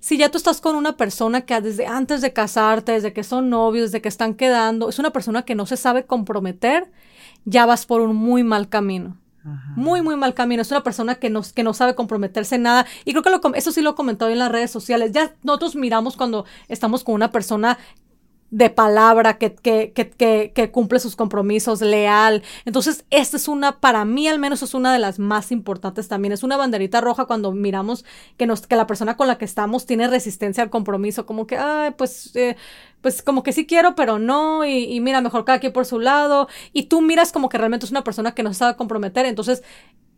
si 0.00 0.18
ya 0.18 0.30
tú 0.30 0.38
estás 0.38 0.60
con 0.60 0.76
una 0.76 0.96
persona 0.96 1.42
que 1.42 1.60
desde 1.60 1.86
antes 1.86 2.20
de 2.20 2.32
casarte, 2.32 2.92
desde 2.92 3.12
que 3.12 3.24
son 3.24 3.50
novios, 3.50 3.90
desde 3.90 4.02
que 4.02 4.08
están 4.08 4.34
quedando, 4.34 4.88
es 4.88 4.98
una 4.98 5.10
persona 5.10 5.42
que 5.42 5.54
no 5.54 5.66
se 5.66 5.76
sabe 5.76 6.04
comprometer, 6.04 6.90
ya 7.44 7.66
vas 7.66 7.86
por 7.86 8.00
un 8.00 8.14
muy 8.16 8.42
mal 8.42 8.68
camino. 8.68 9.16
Muy, 9.76 10.02
muy 10.02 10.16
mal 10.16 10.34
camino. 10.34 10.60
Es 10.60 10.70
una 10.70 10.82
persona 10.82 11.14
que 11.14 11.30
no, 11.30 11.42
que 11.54 11.62
no 11.62 11.72
sabe 11.72 11.94
comprometerse 11.94 12.56
en 12.56 12.62
nada. 12.64 12.86
Y 13.06 13.12
creo 13.12 13.22
que 13.22 13.30
lo, 13.30 13.40
eso 13.54 13.72
sí 13.72 13.80
lo 13.80 13.90
he 13.90 13.94
comentado 13.94 14.30
en 14.30 14.38
las 14.38 14.52
redes 14.52 14.70
sociales. 14.70 15.12
Ya 15.12 15.34
nosotros 15.42 15.74
miramos 15.74 16.18
cuando 16.18 16.44
estamos 16.68 17.02
con 17.02 17.14
una 17.14 17.30
persona 17.30 17.78
de 18.50 18.70
palabra, 18.70 19.36
que, 19.38 19.54
que, 19.54 19.92
que, 19.92 20.52
que, 20.54 20.70
cumple 20.70 21.00
sus 21.00 21.16
compromisos, 21.16 21.80
leal. 21.80 22.42
Entonces, 22.64 23.04
esta 23.10 23.36
es 23.36 23.48
una, 23.48 23.80
para 23.80 24.04
mí 24.04 24.26
al 24.26 24.38
menos 24.38 24.62
es 24.62 24.74
una 24.74 24.92
de 24.92 24.98
las 24.98 25.18
más 25.18 25.52
importantes 25.52 26.08
también. 26.08 26.32
Es 26.32 26.42
una 26.42 26.56
banderita 26.56 27.00
roja 27.00 27.26
cuando 27.26 27.52
miramos 27.52 28.04
que, 28.36 28.46
nos, 28.46 28.66
que 28.66 28.76
la 28.76 28.86
persona 28.86 29.16
con 29.16 29.28
la 29.28 29.38
que 29.38 29.44
estamos 29.44 29.86
tiene 29.86 30.08
resistencia 30.08 30.62
al 30.62 30.70
compromiso, 30.70 31.26
como 31.26 31.46
que, 31.46 31.58
ay, 31.58 31.92
pues, 31.96 32.34
eh, 32.36 32.56
pues 33.00 33.22
como 33.22 33.42
que 33.42 33.52
sí 33.52 33.66
quiero, 33.66 33.94
pero 33.94 34.18
no, 34.18 34.64
y, 34.64 34.98
mira, 35.00 35.20
mejor 35.20 35.44
cada 35.44 35.60
quien 35.60 35.72
por 35.72 35.86
su 35.86 36.00
lado. 36.00 36.48
Y 36.72 36.84
tú 36.84 37.00
miras 37.00 37.32
como 37.32 37.48
que 37.48 37.58
realmente 37.58 37.86
es 37.86 37.90
una 37.90 38.04
persona 38.04 38.34
que 38.34 38.42
no 38.42 38.52
se 38.52 38.60
sabe 38.60 38.76
comprometer. 38.76 39.26
Entonces, 39.26 39.62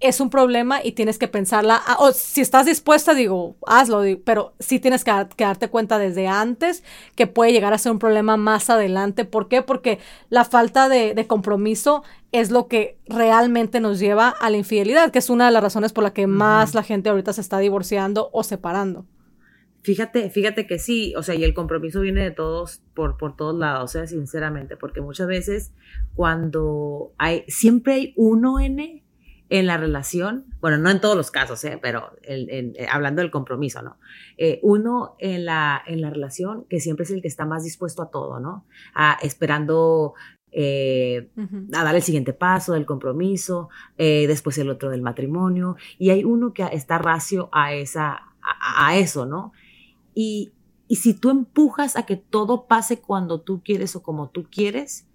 es 0.01 0.21
un 0.21 0.31
problema 0.31 0.81
y 0.83 0.93
tienes 0.93 1.19
que 1.19 1.29
pensarla. 1.29 1.81
Ah, 1.87 1.99
o 2.01 2.13
si 2.13 2.41
estás 2.41 2.67
dispuesta, 2.67 3.15
digo, 3.15 3.57
hazlo, 3.67 4.03
pero 4.25 4.55
sí 4.59 4.81
tienes 4.81 5.05
que, 5.05 5.13
darte 5.37 5.69
cuenta 5.69 5.99
desde 5.99 6.27
antes 6.27 6.83
que 7.15 7.27
puede 7.27 7.53
llegar 7.53 7.75
a 7.75 7.79
ser 7.79 7.93
un 7.93 7.99
problema 7.99 8.39
más 8.39 8.71
adelante. 8.71 9.27
¿Por 9.27 9.49
qué? 9.49 9.63
Porque 9.63 9.99
la 10.31 10.45
falta 10.45 10.89
de, 10.89 11.27
compromiso 11.27 12.03
es 12.33 12.51
lo 12.51 12.67
que 12.67 12.99
realmente 13.07 13.79
nos 13.79 13.99
lleva 13.99 14.31
a 14.31 14.49
la 14.49 14.57
infidelidad, 14.57 15.11
que 15.11 15.19
es 15.19 15.29
una 15.29 15.47
de 15.47 15.53
las 15.53 15.63
razones 15.63 15.93
por 15.93 16.03
la 16.03 16.15
que 16.15 16.27
más 16.27 16.75
la 16.75 16.83
gente 16.83 17.11
ahorita 17.11 17.35
se 17.35 17.43
está 17.43 17.59
divorciando 17.59 18.31
o 18.33 18.43
separando. 18.43 19.07
Fíjate, 19.83 20.31
fíjate 20.31 20.67
que 20.67 20.79
sí, 20.79 21.15
o 21.17 21.23
sea, 21.23 21.35
y 21.35 21.45
el 21.45 21.55
compromiso 21.55 22.01
viene 22.01 22.23
de 22.23 22.31
todos, 22.31 22.83
por, 22.95 23.17
por 23.17 23.37
todos 23.37 23.59
lados, 23.59 23.85
o 23.85 23.89
sea, 23.89 24.07
sinceramente, 24.07 24.77
porque 24.77 25.01
muchas 25.01 25.27
veces 25.27 25.73
cuando 26.15 27.13
hay, 27.17 27.45
siempre 27.49 27.95
hay 27.95 28.15
uno 28.17 28.61
N 28.61 29.03
en 29.51 29.67
la 29.67 29.77
relación, 29.77 30.47
bueno, 30.61 30.79
no 30.79 30.91
en 30.91 31.01
todos 31.01 31.17
los 31.17 31.33
casos, 31.33 31.63
¿eh? 31.65 31.77
pero 31.83 32.13
eh, 32.23 32.87
hablando 32.91 33.21
del 33.21 33.33
compromiso, 33.33 33.83
¿no? 33.83 33.99
Eh, 34.39 34.61
uno 34.63 35.17
en 35.19 35.45
la, 35.45 35.83
en 35.87 36.01
la 36.01 36.09
relación 36.09 36.67
que 36.69 36.79
siempre 36.79 37.03
es 37.03 37.11
el 37.11 37.21
que 37.21 37.27
está 37.27 37.45
más 37.47 37.65
dispuesto 37.65 38.01
a 38.01 38.11
todo, 38.11 38.39
¿no? 38.39 38.65
A, 38.95 39.19
esperando 39.23 40.15
a 40.53 41.85
dar 41.85 41.95
el 41.95 42.03
siguiente 42.03 42.33
paso 42.33 42.73
del 42.73 42.85
compromiso, 42.85 43.69
después 43.97 44.59
el 44.59 44.69
otro 44.69 44.91
del 44.91 45.01
matrimonio, 45.01 45.77
y 45.97 46.11
hay 46.11 46.25
uno 46.25 46.53
que 46.53 46.65
está 46.73 46.99
racio 46.99 47.49
a, 47.53 47.73
esa, 47.73 48.23
a, 48.43 48.97
eso, 48.97 49.27
¿no? 49.27 49.53
Y, 50.13 50.53
y 50.89 50.97
si 50.97 51.15
tú 51.15 51.31
empujas 51.31 51.95
a 51.95 52.05
que 52.05 52.17
todo 52.17 52.67
pase 52.67 53.01
cuando 53.01 53.43
tú 53.43 53.63
quieres 53.65 53.95
o 53.95 54.03
como 54.03 54.31
tú 54.31 54.49
quieres, 54.51 55.07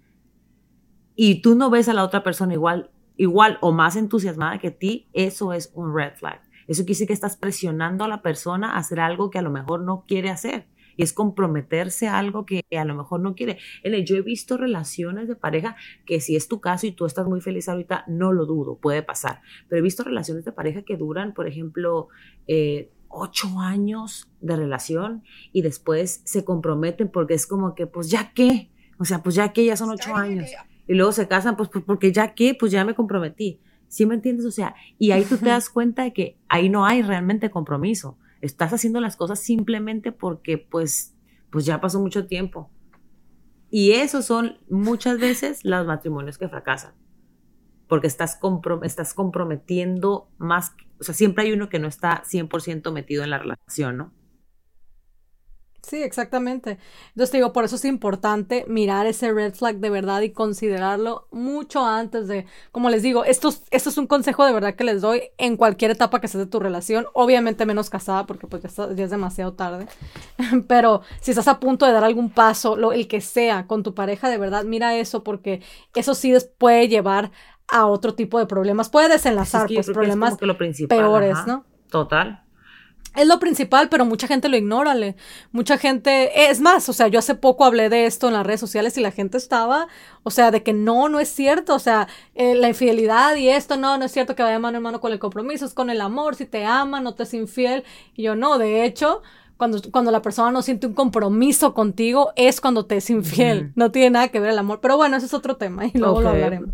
y 1.16 1.42
tú 1.42 1.54
no 1.54 1.68
ves 1.68 1.90
a 1.90 1.92
la 1.92 2.04
otra 2.04 2.22
persona 2.22 2.54
igual, 2.54 2.90
igual 3.16 3.58
o 3.60 3.72
más 3.72 3.96
entusiasmada 3.96 4.58
que 4.58 4.70
ti, 4.70 5.08
eso 5.12 5.52
es 5.52 5.70
un 5.74 5.94
red 5.94 6.14
flag. 6.14 6.40
Eso 6.68 6.82
quiere 6.82 6.94
decir 6.94 7.06
que 7.06 7.12
estás 7.12 7.36
presionando 7.36 8.04
a 8.04 8.08
la 8.08 8.22
persona 8.22 8.72
a 8.72 8.78
hacer 8.78 9.00
algo 9.00 9.30
que 9.30 9.38
a 9.38 9.42
lo 9.42 9.50
mejor 9.50 9.80
no 9.82 10.04
quiere 10.06 10.30
hacer. 10.30 10.66
Y 10.98 11.02
es 11.02 11.12
comprometerse 11.12 12.08
a 12.08 12.18
algo 12.18 12.46
que 12.46 12.64
a 12.76 12.84
lo 12.84 12.94
mejor 12.94 13.20
no 13.20 13.34
quiere. 13.34 13.58
Yo 14.04 14.16
he 14.16 14.22
visto 14.22 14.56
relaciones 14.56 15.28
de 15.28 15.36
pareja 15.36 15.76
que 16.06 16.20
si 16.20 16.36
es 16.36 16.48
tu 16.48 16.60
caso 16.60 16.86
y 16.86 16.92
tú 16.92 17.04
estás 17.04 17.26
muy 17.26 17.42
feliz 17.42 17.68
ahorita, 17.68 18.04
no 18.08 18.32
lo 18.32 18.46
dudo, 18.46 18.78
puede 18.78 19.02
pasar. 19.02 19.42
Pero 19.68 19.80
he 19.80 19.82
visto 19.82 20.04
relaciones 20.04 20.44
de 20.44 20.52
pareja 20.52 20.82
que 20.82 20.96
duran, 20.96 21.34
por 21.34 21.46
ejemplo, 21.46 22.08
eh, 22.46 22.90
ocho 23.08 23.60
años 23.60 24.26
de 24.40 24.56
relación 24.56 25.22
y 25.52 25.62
después 25.62 26.22
se 26.24 26.44
comprometen 26.44 27.08
porque 27.08 27.34
es 27.34 27.46
como 27.46 27.74
que, 27.74 27.86
pues 27.86 28.10
ya 28.10 28.32
qué, 28.32 28.70
o 28.98 29.04
sea, 29.04 29.22
pues 29.22 29.34
ya 29.34 29.52
que 29.52 29.66
ya 29.66 29.76
son 29.76 29.90
ocho 29.90 30.14
años 30.16 30.50
y 30.86 30.94
luego 30.94 31.12
se 31.12 31.28
casan, 31.28 31.56
pues, 31.56 31.68
pues, 31.68 31.84
porque 31.84 32.12
ya 32.12 32.34
qué, 32.34 32.56
pues 32.58 32.72
ya 32.72 32.84
me 32.84 32.94
comprometí. 32.94 33.60
¿Sí 33.88 34.06
me 34.06 34.14
entiendes? 34.14 34.46
O 34.46 34.50
sea, 34.50 34.74
y 34.98 35.12
ahí 35.12 35.24
tú 35.24 35.36
te 35.36 35.48
das 35.48 35.70
cuenta 35.70 36.02
de 36.02 36.12
que 36.12 36.38
ahí 36.48 36.68
no 36.68 36.86
hay 36.86 37.02
realmente 37.02 37.50
compromiso. 37.50 38.18
Estás 38.40 38.72
haciendo 38.72 39.00
las 39.00 39.16
cosas 39.16 39.40
simplemente 39.40 40.12
porque 40.12 40.58
pues, 40.58 41.14
pues 41.50 41.64
ya 41.64 41.80
pasó 41.80 42.00
mucho 42.00 42.26
tiempo. 42.26 42.70
Y 43.70 43.92
esos 43.92 44.24
son 44.24 44.58
muchas 44.68 45.18
veces 45.18 45.64
los 45.64 45.86
matrimonios 45.86 46.38
que 46.38 46.48
fracasan. 46.48 46.94
Porque 47.88 48.06
estás, 48.06 48.38
estás 48.82 49.14
comprometiendo 49.14 50.28
más, 50.38 50.74
o 50.98 51.04
sea, 51.04 51.14
siempre 51.14 51.44
hay 51.44 51.52
uno 51.52 51.68
que 51.68 51.78
no 51.78 51.86
está 51.86 52.22
100% 52.24 52.92
metido 52.92 53.22
en 53.22 53.30
la 53.30 53.38
relación, 53.38 53.96
¿no? 53.96 54.12
Sí, 55.86 56.02
exactamente. 56.02 56.78
Entonces 57.10 57.30
te 57.30 57.36
digo, 57.36 57.52
por 57.52 57.64
eso 57.64 57.76
es 57.76 57.84
importante 57.84 58.64
mirar 58.66 59.06
ese 59.06 59.32
red 59.32 59.54
flag 59.54 59.76
de 59.76 59.88
verdad 59.88 60.20
y 60.22 60.30
considerarlo 60.30 61.28
mucho 61.30 61.86
antes 61.86 62.26
de, 62.26 62.44
como 62.72 62.90
les 62.90 63.04
digo, 63.04 63.24
esto, 63.24 63.54
esto 63.70 63.90
es 63.90 63.96
un 63.96 64.08
consejo 64.08 64.44
de 64.44 64.52
verdad 64.52 64.74
que 64.74 64.82
les 64.82 65.00
doy 65.00 65.22
en 65.38 65.56
cualquier 65.56 65.92
etapa 65.92 66.18
que 66.18 66.26
estés 66.26 66.40
de 66.40 66.46
tu 66.46 66.58
relación, 66.58 67.06
obviamente 67.12 67.66
menos 67.66 67.88
casada 67.88 68.26
porque 68.26 68.48
pues 68.48 68.64
ya, 68.64 68.94
ya 68.94 69.04
es 69.04 69.10
demasiado 69.10 69.52
tarde, 69.52 69.86
pero 70.66 71.02
si 71.20 71.30
estás 71.30 71.46
a 71.46 71.60
punto 71.60 71.86
de 71.86 71.92
dar 71.92 72.02
algún 72.02 72.30
paso, 72.30 72.74
lo, 72.74 72.92
el 72.92 73.06
que 73.06 73.20
sea, 73.20 73.68
con 73.68 73.84
tu 73.84 73.94
pareja, 73.94 74.28
de 74.28 74.38
verdad, 74.38 74.64
mira 74.64 74.96
eso 74.96 75.22
porque 75.22 75.62
eso 75.94 76.16
sí 76.16 76.34
puede 76.58 76.88
llevar 76.88 77.30
a 77.68 77.86
otro 77.86 78.14
tipo 78.14 78.40
de 78.40 78.46
problemas, 78.46 78.88
puede 78.88 79.08
desenlazar 79.08 79.68
pues, 79.72 79.86
problemas 79.86 80.36
peores, 80.88 81.36
¿no? 81.46 81.64
Total 81.90 82.45
es 83.16 83.26
lo 83.26 83.38
principal, 83.38 83.88
pero 83.88 84.04
mucha 84.04 84.26
gente 84.26 84.48
lo 84.48 84.56
ignora, 84.56 84.94
Mucha 85.52 85.78
gente, 85.78 86.50
es 86.50 86.60
más, 86.60 86.88
o 86.88 86.92
sea, 86.92 87.08
yo 87.08 87.18
hace 87.18 87.34
poco 87.34 87.64
hablé 87.64 87.88
de 87.88 88.06
esto 88.06 88.28
en 88.28 88.34
las 88.34 88.46
redes 88.46 88.60
sociales 88.60 88.96
y 88.96 89.00
la 89.00 89.10
gente 89.10 89.38
estaba, 89.38 89.88
o 90.22 90.30
sea, 90.30 90.50
de 90.50 90.62
que 90.62 90.72
no, 90.72 91.08
no 91.08 91.20
es 91.20 91.28
cierto, 91.28 91.74
o 91.74 91.78
sea, 91.78 92.08
eh, 92.34 92.54
la 92.54 92.68
infidelidad 92.68 93.36
y 93.36 93.48
esto, 93.48 93.76
no, 93.76 93.98
no 93.98 94.04
es 94.04 94.12
cierto 94.12 94.34
que 94.36 94.42
vaya 94.42 94.58
mano 94.58 94.76
en 94.78 94.82
mano 94.82 95.00
con 95.00 95.12
el 95.12 95.18
compromiso, 95.18 95.64
es 95.64 95.74
con 95.74 95.90
el 95.90 96.00
amor, 96.00 96.36
si 96.36 96.46
te 96.46 96.64
ama, 96.64 97.00
no 97.00 97.14
te 97.14 97.24
es 97.24 97.34
infiel. 97.34 97.84
Y 98.14 98.24
yo 98.24 98.36
no, 98.36 98.58
de 98.58 98.84
hecho, 98.84 99.22
cuando, 99.56 99.80
cuando 99.90 100.10
la 100.10 100.22
persona 100.22 100.50
no 100.50 100.62
siente 100.62 100.86
un 100.86 100.92
compromiso 100.92 101.72
contigo, 101.72 102.32
es 102.36 102.60
cuando 102.60 102.86
te 102.86 102.96
es 102.96 103.08
infiel. 103.10 103.72
No 103.74 103.90
tiene 103.90 104.10
nada 104.10 104.28
que 104.28 104.40
ver 104.40 104.50
el 104.50 104.58
amor. 104.58 104.80
Pero 104.80 104.96
bueno, 104.96 105.16
ese 105.16 105.26
es 105.26 105.34
otro 105.34 105.56
tema 105.56 105.86
y 105.86 105.96
luego 105.98 106.20
lo 106.20 106.30
hablaremos. 106.30 106.70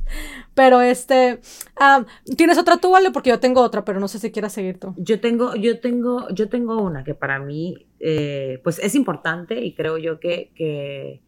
Pero 0.55 0.81
este, 0.81 1.41
ah, 1.77 2.05
¿tienes 2.37 2.59
otra 2.59 2.77
tú, 2.79 2.91
Vale? 2.91 3.11
Porque 3.11 3.31
yo 3.31 3.41
tengo 3.41 3.61
otra, 3.61 3.85
pero 3.85 4.01
no 4.01 4.09
sé 4.09 4.19
si 4.19 4.33
quieras 4.33 4.53
seguir 4.53 4.79
tú. 4.79 4.95
Yo 4.97 5.21
tengo, 5.21 5.55
yo 5.55 5.81
tengo, 5.81 6.29
yo 6.31 6.49
tengo 6.49 6.81
una 6.83 7.05
que 7.05 7.15
para 7.15 7.39
mí, 7.39 7.87
eh, 8.01 8.61
pues 8.65 8.79
es 8.81 8.95
importante 8.95 9.65
y 9.65 9.75
creo 9.75 9.97
yo 9.99 10.19
que, 10.19 10.53
que, 10.55 11.23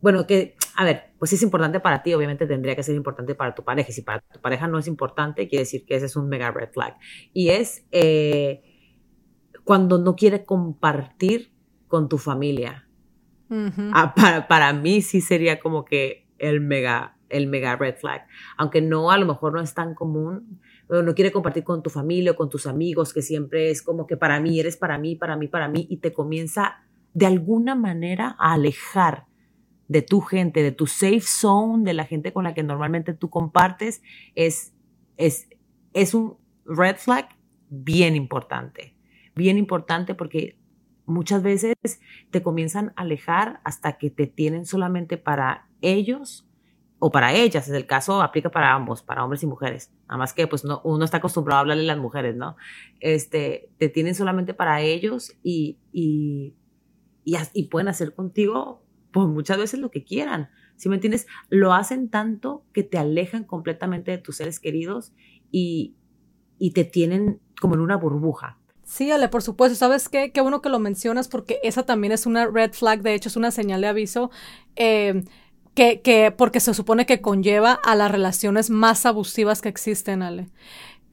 bueno, 0.00 0.26
que, 0.26 0.56
a 0.76 0.84
ver, 0.84 1.14
pues 1.18 1.32
es 1.32 1.42
importante 1.42 1.80
para 1.80 2.02
ti, 2.02 2.12
obviamente 2.12 2.46
tendría 2.46 2.76
que 2.76 2.82
ser 2.82 2.94
importante 2.94 3.34
para 3.34 3.54
tu 3.54 3.64
pareja. 3.64 3.88
Y 3.88 3.92
si 3.92 4.02
para 4.02 4.20
tu 4.20 4.40
pareja 4.40 4.66
no 4.66 4.78
es 4.78 4.86
importante, 4.86 5.48
quiere 5.48 5.62
decir 5.62 5.86
que 5.86 5.94
ese 5.94 6.06
es 6.06 6.16
un 6.16 6.28
mega 6.28 6.50
red 6.50 6.70
flag. 6.72 6.96
Y 7.32 7.50
es, 7.50 7.86
eh, 7.92 8.73
cuando 9.64 9.98
no 9.98 10.14
quiere 10.14 10.44
compartir 10.44 11.52
con 11.88 12.08
tu 12.08 12.18
familia. 12.18 12.88
Ah, 13.92 14.14
para, 14.14 14.48
para, 14.48 14.72
mí 14.72 15.00
sí 15.00 15.20
sería 15.20 15.60
como 15.60 15.84
que 15.84 16.26
el 16.38 16.60
mega, 16.60 17.16
el 17.28 17.46
mega 17.46 17.76
red 17.76 17.96
flag. 17.96 18.26
Aunque 18.56 18.80
no, 18.80 19.10
a 19.10 19.18
lo 19.18 19.26
mejor 19.26 19.52
no 19.52 19.60
es 19.60 19.74
tan 19.74 19.94
común. 19.94 20.60
Pero 20.86 21.02
no 21.02 21.14
quiere 21.14 21.32
compartir 21.32 21.64
con 21.64 21.82
tu 21.82 21.88
familia 21.88 22.32
o 22.32 22.36
con 22.36 22.50
tus 22.50 22.66
amigos, 22.66 23.14
que 23.14 23.22
siempre 23.22 23.70
es 23.70 23.80
como 23.82 24.06
que 24.06 24.16
para 24.16 24.38
mí, 24.40 24.60
eres 24.60 24.76
para 24.76 24.98
mí, 24.98 25.16
para 25.16 25.36
mí, 25.36 25.48
para 25.48 25.68
mí, 25.68 25.86
y 25.88 25.96
te 25.98 26.12
comienza 26.12 26.82
de 27.14 27.26
alguna 27.26 27.74
manera 27.74 28.36
a 28.38 28.52
alejar 28.52 29.26
de 29.88 30.02
tu 30.02 30.20
gente, 30.20 30.62
de 30.62 30.72
tu 30.72 30.86
safe 30.86 31.20
zone, 31.20 31.84
de 31.84 31.94
la 31.94 32.04
gente 32.04 32.32
con 32.32 32.44
la 32.44 32.54
que 32.54 32.62
normalmente 32.62 33.14
tú 33.14 33.30
compartes, 33.30 34.02
es, 34.34 34.74
es, 35.16 35.48
es 35.94 36.12
un 36.12 36.36
red 36.66 36.96
flag 36.96 37.28
bien 37.70 38.14
importante 38.16 38.93
bien 39.34 39.58
importante 39.58 40.14
porque 40.14 40.56
muchas 41.06 41.42
veces 41.42 41.74
te 42.30 42.42
comienzan 42.42 42.92
a 42.96 43.02
alejar 43.02 43.60
hasta 43.64 43.98
que 43.98 44.10
te 44.10 44.26
tienen 44.26 44.66
solamente 44.66 45.16
para 45.18 45.68
ellos 45.80 46.46
o 46.98 47.10
para 47.10 47.34
ellas. 47.34 47.68
En 47.68 47.74
el 47.74 47.86
caso 47.86 48.22
aplica 48.22 48.50
para 48.50 48.72
ambos, 48.72 49.02
para 49.02 49.22
hombres 49.24 49.42
y 49.42 49.46
mujeres. 49.46 49.92
Nada 50.08 50.18
más 50.18 50.32
que 50.32 50.46
pues 50.46 50.64
no, 50.64 50.80
uno 50.84 51.04
está 51.04 51.18
acostumbrado 51.18 51.58
a 51.58 51.60
hablarle 51.60 51.84
a 51.84 51.94
las 51.94 51.98
mujeres, 51.98 52.36
¿no? 52.36 52.56
Este, 53.00 53.70
te 53.78 53.88
tienen 53.88 54.14
solamente 54.14 54.54
para 54.54 54.80
ellos 54.80 55.32
y, 55.42 55.78
y, 55.92 56.54
y, 57.24 57.68
pueden 57.68 57.88
hacer 57.88 58.14
contigo 58.14 58.82
pues 59.12 59.28
muchas 59.28 59.58
veces 59.58 59.80
lo 59.80 59.90
que 59.90 60.04
quieran. 60.04 60.48
Si 60.76 60.88
me 60.88 60.96
entiendes? 60.96 61.26
Lo 61.48 61.72
hacen 61.72 62.08
tanto 62.08 62.64
que 62.72 62.82
te 62.82 62.98
alejan 62.98 63.44
completamente 63.44 64.10
de 64.10 64.18
tus 64.18 64.36
seres 64.36 64.58
queridos 64.58 65.12
y, 65.50 65.94
y 66.58 66.72
te 66.72 66.84
tienen 66.84 67.40
como 67.60 67.74
en 67.74 67.80
una 67.80 67.96
burbuja. 67.96 68.58
Sí, 68.84 69.10
Ale, 69.10 69.28
por 69.28 69.42
supuesto. 69.42 69.76
¿Sabes 69.76 70.08
qué? 70.08 70.30
Qué 70.32 70.40
bueno 70.40 70.60
que 70.62 70.68
lo 70.68 70.78
mencionas 70.78 71.28
porque 71.28 71.58
esa 71.62 71.84
también 71.84 72.12
es 72.12 72.26
una 72.26 72.46
red 72.46 72.72
flag, 72.72 73.02
de 73.02 73.14
hecho 73.14 73.28
es 73.28 73.36
una 73.36 73.50
señal 73.50 73.80
de 73.80 73.88
aviso. 73.88 74.30
Eh, 74.76 75.24
que, 75.74 76.00
que, 76.02 76.30
porque 76.30 76.60
se 76.60 76.72
supone 76.72 77.04
que 77.04 77.20
conlleva 77.20 77.72
a 77.72 77.96
las 77.96 78.10
relaciones 78.10 78.70
más 78.70 79.06
abusivas 79.06 79.60
que 79.60 79.68
existen, 79.68 80.22
Ale. 80.22 80.46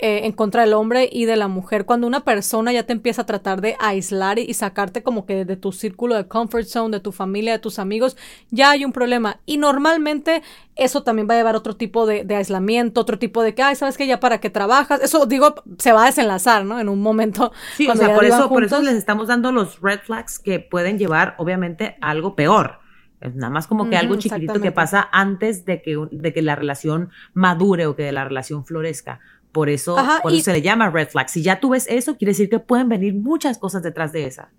Eh, 0.03 0.25
en 0.25 0.31
contra 0.31 0.63
del 0.63 0.73
hombre 0.73 1.07
y 1.11 1.25
de 1.25 1.35
la 1.35 1.47
mujer. 1.47 1.85
Cuando 1.85 2.07
una 2.07 2.21
persona 2.21 2.73
ya 2.73 2.87
te 2.87 2.91
empieza 2.91 3.21
a 3.21 3.25
tratar 3.27 3.61
de 3.61 3.75
aislar 3.79 4.39
y, 4.39 4.51
sacarte 4.55 5.03
como 5.03 5.27
que 5.27 5.45
de 5.45 5.55
tu 5.57 5.71
círculo 5.71 6.15
de 6.15 6.27
comfort 6.27 6.65
zone, 6.65 6.97
de 6.97 7.01
tu 7.01 7.11
familia, 7.11 7.51
de 7.51 7.59
tus 7.59 7.77
amigos, 7.77 8.17
ya 8.49 8.71
hay 8.71 8.83
un 8.83 8.93
problema. 8.93 9.41
Y 9.45 9.57
normalmente 9.59 10.41
eso 10.75 11.03
también 11.03 11.27
va 11.29 11.35
a 11.35 11.37
llevar 11.37 11.55
otro 11.55 11.75
tipo 11.75 12.07
de, 12.07 12.25
aislamiento, 12.35 12.99
otro 12.99 13.19
tipo 13.19 13.43
de 13.43 13.53
que, 13.53 13.61
ay, 13.61 13.75
¿sabes 13.75 13.95
que 13.95 14.07
Ya 14.07 14.19
para 14.19 14.39
qué 14.39 14.49
trabajas. 14.49 15.03
Eso, 15.03 15.27
digo, 15.27 15.53
se 15.77 15.91
va 15.91 16.01
a 16.01 16.05
desenlazar, 16.07 16.65
¿no? 16.65 16.79
En 16.79 16.89
un 16.89 16.99
momento. 16.99 17.51
Sí, 17.77 17.87
o 17.87 17.95
sea, 17.95 18.15
por 18.15 18.25
eso, 18.25 18.49
por 18.49 18.63
eso 18.63 18.81
les 18.81 18.95
estamos 18.95 19.27
dando 19.27 19.51
los 19.51 19.81
red 19.81 19.99
flags 19.99 20.39
que 20.39 20.59
pueden 20.59 20.97
llevar, 20.97 21.35
obviamente, 21.37 21.95
a 22.01 22.09
algo 22.09 22.35
peor. 22.35 22.79
Es 23.19 23.35
nada 23.35 23.51
más 23.51 23.67
como 23.67 23.87
que 23.87 23.97
algo 23.97 24.15
chiquitito 24.15 24.59
que 24.59 24.71
pasa 24.71 25.07
antes 25.11 25.63
de 25.63 25.83
que, 25.83 25.95
de 26.09 26.33
que 26.33 26.41
la 26.41 26.55
relación 26.55 27.11
madure 27.35 27.85
o 27.85 27.95
que 27.95 28.11
la 28.11 28.23
relación 28.23 28.65
florezca. 28.65 29.19
Por 29.51 29.69
eso, 29.69 29.97
se 30.41 30.53
le 30.53 30.61
llama 30.61 30.89
red 30.89 31.09
flag. 31.09 31.29
Si 31.29 31.41
ya 31.41 31.59
tú 31.59 31.69
ves 31.69 31.85
eso, 31.89 32.17
quiere 32.17 32.31
decir 32.31 32.49
que 32.49 32.59
pueden 32.59 32.87
venir 32.87 33.13
muchas 33.13 33.57
cosas 33.57 33.83
detrás 33.83 34.11
de 34.11 34.25
esa. 34.25 34.49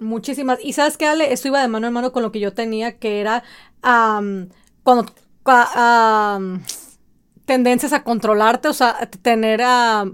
Muchísimas. 0.00 0.58
Y 0.62 0.72
sabes 0.72 0.98
qué, 0.98 1.06
Ale, 1.06 1.32
esto 1.32 1.48
iba 1.48 1.62
de 1.62 1.68
mano 1.68 1.86
en 1.86 1.92
mano 1.92 2.12
con 2.12 2.22
lo 2.22 2.32
que 2.32 2.40
yo 2.40 2.52
tenía, 2.52 2.98
que 2.98 3.20
era 3.20 3.44
cuando 4.82 5.12
tendencias 7.44 7.92
a 7.92 8.02
controlarte, 8.02 8.68
o 8.68 8.72
sea, 8.72 9.08
tener 9.22 9.62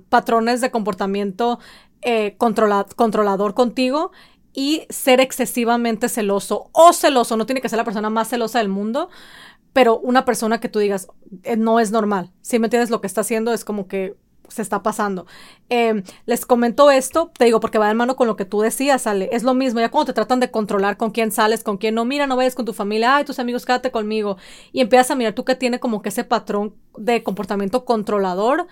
patrones 0.08 0.60
de 0.60 0.70
comportamiento 0.70 1.58
eh, 2.02 2.36
controlador 2.36 3.54
contigo 3.54 4.12
y 4.52 4.82
ser 4.90 5.20
excesivamente 5.20 6.08
celoso 6.08 6.68
o 6.72 6.92
celoso, 6.92 7.36
no 7.36 7.46
tiene 7.46 7.60
que 7.60 7.68
ser 7.68 7.78
la 7.78 7.84
persona 7.84 8.10
más 8.10 8.28
celosa 8.28 8.58
del 8.58 8.68
mundo, 8.68 9.08
pero 9.72 9.98
una 9.98 10.24
persona 10.24 10.60
que 10.60 10.68
tú 10.68 10.78
digas, 10.78 11.08
eh, 11.44 11.56
no 11.56 11.80
es 11.80 11.90
normal. 11.90 12.30
Si 12.42 12.58
me 12.58 12.66
entiendes, 12.66 12.90
lo 12.90 13.00
que 13.00 13.06
está 13.06 13.22
haciendo 13.22 13.52
es 13.52 13.64
como 13.64 13.88
que 13.88 14.16
se 14.48 14.62
está 14.62 14.82
pasando. 14.82 15.26
Em, 15.68 16.02
les 16.26 16.44
comento 16.46 16.90
esto, 16.90 17.32
te 17.36 17.46
digo, 17.46 17.60
porque 17.60 17.78
va 17.78 17.88
de 17.88 17.94
mano 17.94 18.16
con 18.16 18.26
lo 18.26 18.36
que 18.36 18.44
tú 18.44 18.60
decías, 18.60 19.06
Ale. 19.06 19.30
Es 19.32 19.42
lo 19.42 19.54
mismo, 19.54 19.80
ya 19.80 19.90
cuando 19.90 20.12
te 20.12 20.14
tratan 20.14 20.40
de 20.40 20.50
controlar 20.50 20.96
con 20.96 21.10
quién 21.10 21.32
sales, 21.32 21.64
con 21.64 21.78
quién 21.78 21.94
no, 21.94 22.04
mira, 22.04 22.26
no 22.26 22.36
vayas 22.36 22.54
con 22.54 22.66
tu 22.66 22.72
familia, 22.72 23.16
ay, 23.16 23.24
tus 23.24 23.38
amigos, 23.38 23.64
quédate 23.64 23.90
conmigo. 23.90 24.36
Y 24.72 24.80
empiezas 24.80 25.10
a 25.10 25.14
mirar 25.14 25.32
tú 25.32 25.44
que 25.44 25.54
tiene 25.54 25.80
como 25.80 26.02
que 26.02 26.10
ese 26.10 26.24
patrón 26.24 26.74
de 26.96 27.22
comportamiento 27.22 27.84
controlador 27.84 28.66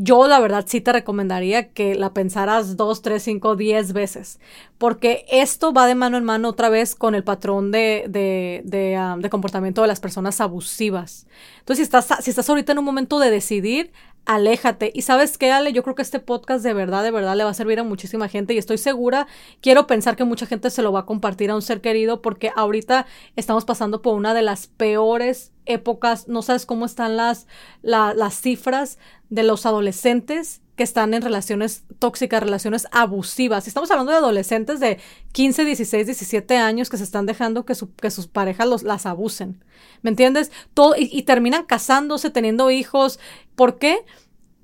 yo 0.00 0.28
la 0.28 0.38
verdad 0.38 0.64
sí 0.68 0.80
te 0.80 0.92
recomendaría 0.92 1.72
que 1.72 1.96
la 1.96 2.14
pensaras 2.14 2.76
dos, 2.76 3.02
tres, 3.02 3.24
cinco, 3.24 3.56
diez 3.56 3.92
veces, 3.92 4.38
porque 4.78 5.26
esto 5.28 5.72
va 5.72 5.88
de 5.88 5.96
mano 5.96 6.16
en 6.16 6.22
mano 6.22 6.50
otra 6.50 6.68
vez 6.68 6.94
con 6.94 7.16
el 7.16 7.24
patrón 7.24 7.72
de, 7.72 8.04
de, 8.08 8.62
de, 8.64 8.96
um, 8.96 9.20
de 9.20 9.28
comportamiento 9.28 9.82
de 9.82 9.88
las 9.88 9.98
personas 9.98 10.40
abusivas. 10.40 11.26
Entonces, 11.58 11.78
si 11.78 11.82
estás, 11.82 12.24
si 12.24 12.30
estás 12.30 12.48
ahorita 12.48 12.70
en 12.70 12.78
un 12.78 12.84
momento 12.84 13.18
de 13.18 13.32
decidir, 13.32 13.90
aléjate. 14.24 14.92
Y 14.94 15.02
sabes 15.02 15.36
qué, 15.36 15.50
Ale, 15.50 15.72
yo 15.72 15.82
creo 15.82 15.96
que 15.96 16.02
este 16.02 16.20
podcast 16.20 16.62
de 16.62 16.74
verdad, 16.74 17.02
de 17.02 17.10
verdad 17.10 17.34
le 17.34 17.42
va 17.42 17.50
a 17.50 17.54
servir 17.54 17.80
a 17.80 17.82
muchísima 17.82 18.28
gente 18.28 18.54
y 18.54 18.58
estoy 18.58 18.78
segura, 18.78 19.26
quiero 19.60 19.88
pensar 19.88 20.14
que 20.14 20.22
mucha 20.22 20.46
gente 20.46 20.70
se 20.70 20.82
lo 20.82 20.92
va 20.92 21.00
a 21.00 21.06
compartir 21.06 21.50
a 21.50 21.56
un 21.56 21.62
ser 21.62 21.80
querido 21.80 22.22
porque 22.22 22.52
ahorita 22.54 23.06
estamos 23.34 23.64
pasando 23.64 24.00
por 24.00 24.14
una 24.14 24.32
de 24.32 24.42
las 24.42 24.68
peores 24.68 25.50
épocas, 25.68 26.28
no 26.28 26.42
sabes 26.42 26.66
cómo 26.66 26.84
están 26.86 27.16
las, 27.16 27.46
las 27.82 28.40
cifras 28.40 28.98
de 29.30 29.42
los 29.42 29.66
adolescentes 29.66 30.62
que 30.78 30.84
están 30.84 31.12
en 31.12 31.22
relaciones 31.22 31.84
tóxicas, 31.98 32.40
relaciones 32.40 32.86
abusivas. 32.92 33.66
Estamos 33.66 33.90
hablando 33.90 34.12
de 34.12 34.18
adolescentes 34.18 34.78
de 34.78 34.98
15, 35.32 35.64
16, 35.64 36.06
17 36.06 36.56
años 36.56 36.88
que 36.88 36.96
se 36.96 37.02
están 37.02 37.26
dejando 37.26 37.66
que, 37.66 37.74
que 38.00 38.10
sus 38.10 38.28
parejas 38.28 38.68
los, 38.68 38.82
las 38.84 39.04
abusen. 39.04 39.64
¿Me 40.02 40.10
entiendes? 40.10 40.52
Todo, 40.74 40.94
y, 40.96 41.22
terminan 41.24 41.64
casándose, 41.64 42.30
teniendo 42.30 42.70
hijos. 42.70 43.18
¿Por 43.56 43.78
qué? 43.78 44.04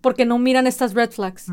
Porque 0.01 0.25
no 0.25 0.39
miran 0.39 0.69
estas 0.69 0.95
red 0.95 1.11
flags. 1.11 1.51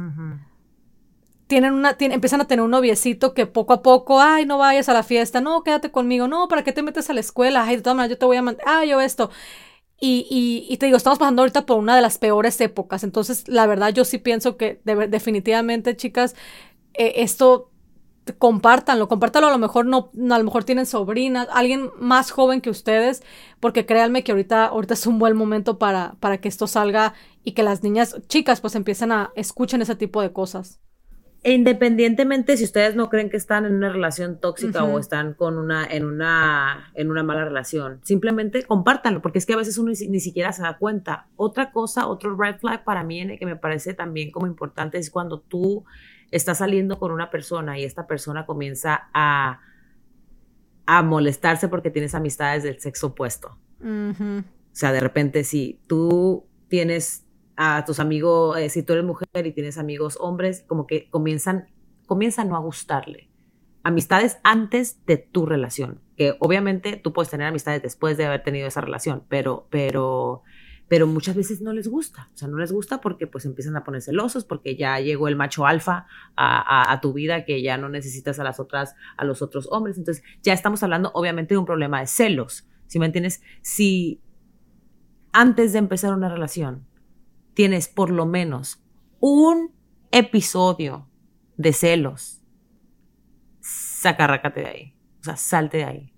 Tienen 1.51 1.73
una, 1.73 1.97
empiezan 1.99 2.39
a 2.39 2.47
tener 2.47 2.63
un 2.63 2.71
noviecito 2.71 3.33
que 3.33 3.45
poco 3.45 3.73
a 3.73 3.81
poco, 3.81 4.21
ay, 4.21 4.45
no 4.45 4.57
vayas 4.57 4.87
a 4.87 4.93
la 4.93 5.03
fiesta, 5.03 5.41
no, 5.41 5.63
quédate 5.63 5.91
conmigo, 5.91 6.29
no, 6.29 6.47
¿para 6.47 6.63
qué 6.63 6.71
te 6.71 6.81
metes 6.81 7.09
a 7.09 7.13
la 7.13 7.19
escuela? 7.19 7.65
Ay, 7.65 7.75
de 7.75 7.81
todas 7.81 7.97
maneras, 7.97 8.15
yo 8.15 8.19
te 8.19 8.25
voy 8.25 8.37
a 8.37 8.41
mandar, 8.41 8.65
ay, 8.65 8.91
yo 8.91 9.01
esto. 9.01 9.29
Y, 9.99 10.65
y, 10.69 10.77
te 10.77 10.85
digo, 10.85 10.95
estamos 10.95 11.19
pasando 11.19 11.41
ahorita 11.41 11.65
por 11.65 11.77
una 11.77 11.93
de 11.93 12.01
las 12.01 12.17
peores 12.19 12.61
épocas. 12.61 13.03
Entonces, 13.03 13.49
la 13.49 13.67
verdad, 13.67 13.93
yo 13.93 14.05
sí 14.05 14.17
pienso 14.17 14.55
que 14.55 14.79
definitivamente, 14.85 15.97
chicas, 15.97 16.35
eh, 16.93 17.15
esto 17.17 17.69
compártanlo, 18.37 19.09
compártanlo, 19.09 19.49
a 19.49 19.51
lo 19.51 19.57
mejor 19.57 19.85
no, 19.85 20.09
a 20.33 20.37
lo 20.37 20.43
mejor 20.45 20.63
tienen 20.63 20.85
sobrinas, 20.85 21.49
alguien 21.51 21.89
más 21.99 22.31
joven 22.31 22.61
que 22.61 22.69
ustedes, 22.69 23.23
porque 23.59 23.85
créanme 23.85 24.23
que 24.23 24.31
ahorita, 24.31 24.67
ahorita 24.67 24.93
es 24.93 25.05
un 25.05 25.19
buen 25.19 25.35
momento 25.35 25.77
para, 25.77 26.15
para 26.21 26.37
que 26.39 26.47
esto 26.47 26.65
salga 26.65 27.13
y 27.43 27.51
que 27.51 27.63
las 27.63 27.83
niñas, 27.83 28.15
chicas, 28.29 28.61
pues 28.61 28.75
empiecen 28.75 29.11
a 29.11 29.33
escuchen 29.35 29.81
ese 29.81 29.97
tipo 29.97 30.21
de 30.21 30.31
cosas. 30.31 30.79
E 31.43 31.53
independientemente 31.53 32.55
si 32.55 32.63
ustedes 32.63 32.95
no 32.95 33.09
creen 33.09 33.31
que 33.31 33.37
están 33.37 33.65
en 33.65 33.73
una 33.73 33.91
relación 33.91 34.39
tóxica 34.39 34.83
o 34.83 34.99
están 34.99 35.33
con 35.33 35.57
una 35.57 35.83
en 35.85 36.05
una 36.05 36.91
en 36.93 37.09
una 37.09 37.23
mala 37.23 37.45
relación, 37.45 37.99
simplemente 38.03 38.63
compártanlo, 38.63 39.23
porque 39.23 39.39
es 39.39 39.47
que 39.47 39.53
a 39.53 39.57
veces 39.57 39.79
uno 39.79 39.91
ni, 39.91 40.19
siquiera 40.19 40.53
se 40.53 40.61
da 40.61 40.77
cuenta. 40.77 41.27
Otra 41.35 41.71
cosa, 41.71 42.05
otro 42.05 42.35
red 42.35 42.57
flag 42.57 42.83
para 42.83 43.03
mí 43.03 43.37
que 43.39 43.45
me 43.47 43.55
parece 43.55 43.95
también 43.95 44.29
como 44.31 44.45
importante 44.45 44.99
es 44.99 45.09
cuando 45.09 45.39
tú 45.39 45.83
estás 46.29 46.59
saliendo 46.59 46.99
con 46.99 47.11
una 47.11 47.31
persona 47.31 47.79
y 47.79 47.85
esta 47.85 48.05
persona 48.05 48.45
comienza 48.45 49.09
a 49.11 49.61
a 50.85 51.01
molestarse 51.01 51.69
porque 51.69 51.89
tienes 51.89 52.13
amistades 52.13 52.63
del 52.63 52.79
sexo 52.79 53.07
opuesto. 53.07 53.57
O 53.81 54.43
sea, 54.73 54.91
de 54.91 54.99
repente 54.99 55.43
si 55.43 55.79
tú 55.87 56.45
tienes 56.67 57.25
a 57.63 57.85
tus 57.85 57.99
amigos, 57.99 58.57
eh, 58.57 58.69
si 58.69 58.81
tú 58.81 58.93
eres 58.93 59.05
mujer 59.05 59.45
y 59.45 59.51
tienes 59.51 59.77
amigos 59.77 60.17
hombres, 60.19 60.63
como 60.65 60.87
que 60.87 61.11
comienzan, 61.11 61.67
comienzan 62.07 62.49
no 62.49 62.55
a 62.55 62.59
gustarle. 62.59 63.29
Amistades 63.83 64.39
antes 64.43 65.05
de 65.05 65.17
tu 65.17 65.45
relación, 65.45 66.01
que 66.17 66.35
obviamente 66.39 66.97
tú 66.97 67.13
puedes 67.13 67.29
tener 67.29 67.45
amistades 67.45 67.83
después 67.83 68.17
de 68.17 68.25
haber 68.25 68.41
tenido 68.41 68.67
esa 68.67 68.81
relación, 68.81 69.25
pero, 69.29 69.67
pero, 69.69 70.41
pero 70.87 71.05
muchas 71.05 71.35
veces 71.35 71.61
no 71.61 71.71
les 71.71 71.87
gusta. 71.87 72.31
O 72.33 72.37
sea, 72.37 72.47
no 72.47 72.57
les 72.57 72.71
gusta 72.71 72.99
porque 72.99 73.27
pues 73.27 73.45
empiezan 73.45 73.75
a 73.75 73.83
poner 73.83 74.01
celosos, 74.01 74.43
porque 74.43 74.75
ya 74.75 74.99
llegó 74.99 75.27
el 75.27 75.35
macho 75.35 75.67
alfa 75.67 76.07
a, 76.35 76.99
tu 76.99 77.13
vida, 77.13 77.45
que 77.45 77.61
ya 77.61 77.77
no 77.77 77.89
necesitas 77.89 78.39
a 78.39 78.43
las 78.43 78.59
otras, 78.59 78.95
a 79.17 79.23
los 79.23 79.43
otros 79.43 79.67
hombres. 79.69 79.99
Entonces, 79.99 80.23
ya 80.41 80.53
estamos 80.53 80.81
hablando 80.81 81.11
obviamente 81.13 81.53
de 81.53 81.59
un 81.59 81.65
problema 81.65 81.99
de 81.99 82.07
celos. 82.07 82.67
Si 82.87 82.97
me 82.97 83.05
entiendes, 83.05 83.43
si 83.61 84.19
antes 85.31 85.73
de 85.73 85.79
empezar 85.79 86.11
una 86.13 86.27
relación 86.27 86.89
tienes 87.53 87.87
por 87.87 88.09
lo 88.09 88.25
menos 88.25 88.83
un 89.19 89.71
episodio 90.11 91.07
de 91.57 91.73
celos, 91.73 92.41
sacarrácate 93.61 94.61
de 94.61 94.67
ahí. 94.67 94.97
O 95.21 95.23
sea, 95.23 95.37
salte 95.37 95.77
de 95.77 95.83
ahí. 95.85 96.13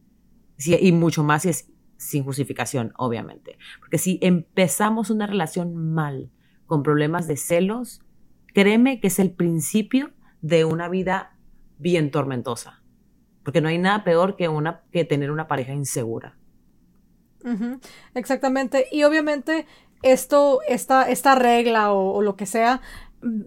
y 0.58 0.92
mucho 0.94 1.24
más 1.24 1.42
si 1.42 1.50
es 1.50 1.74
sin 1.98 2.24
justificación, 2.24 2.94
obviamente. 2.98 3.58
Porque 3.80 3.98
si 3.98 4.20
empezamos 4.22 5.10
una 5.10 5.28
relación 5.28 5.76
mal, 5.76 6.32
con 6.66 6.84
problemas 6.84 7.28
de 7.28 7.38
celos, 7.38 8.02
créeme 8.54 9.00
que 9.00 9.08
es 9.08 9.20
el 9.20 9.32
principio 9.32 10.12
de 10.42 10.66
una 10.66 10.90
vida 10.90 11.38
bien 11.78 12.12
tormentosa. 12.12 12.82
Porque 13.44 13.62
no 13.62 13.68
hay 13.68 13.78
nada 13.78 14.04
peor 14.04 14.36
que, 14.36 14.48
una, 14.48 14.84
que 14.92 15.06
tener 15.06 15.32
una 15.32 15.48
pareja 15.48 15.74
insegura. 15.74 16.38
Exactamente. 18.14 18.88
Y 18.92 19.04
obviamente 19.04 19.66
esto, 20.04 20.60
esta, 20.68 21.10
esta 21.10 21.36
regla 21.36 21.92
o, 21.92 22.22
lo 22.22 22.36
que 22.36 22.46
sea, 22.46 22.82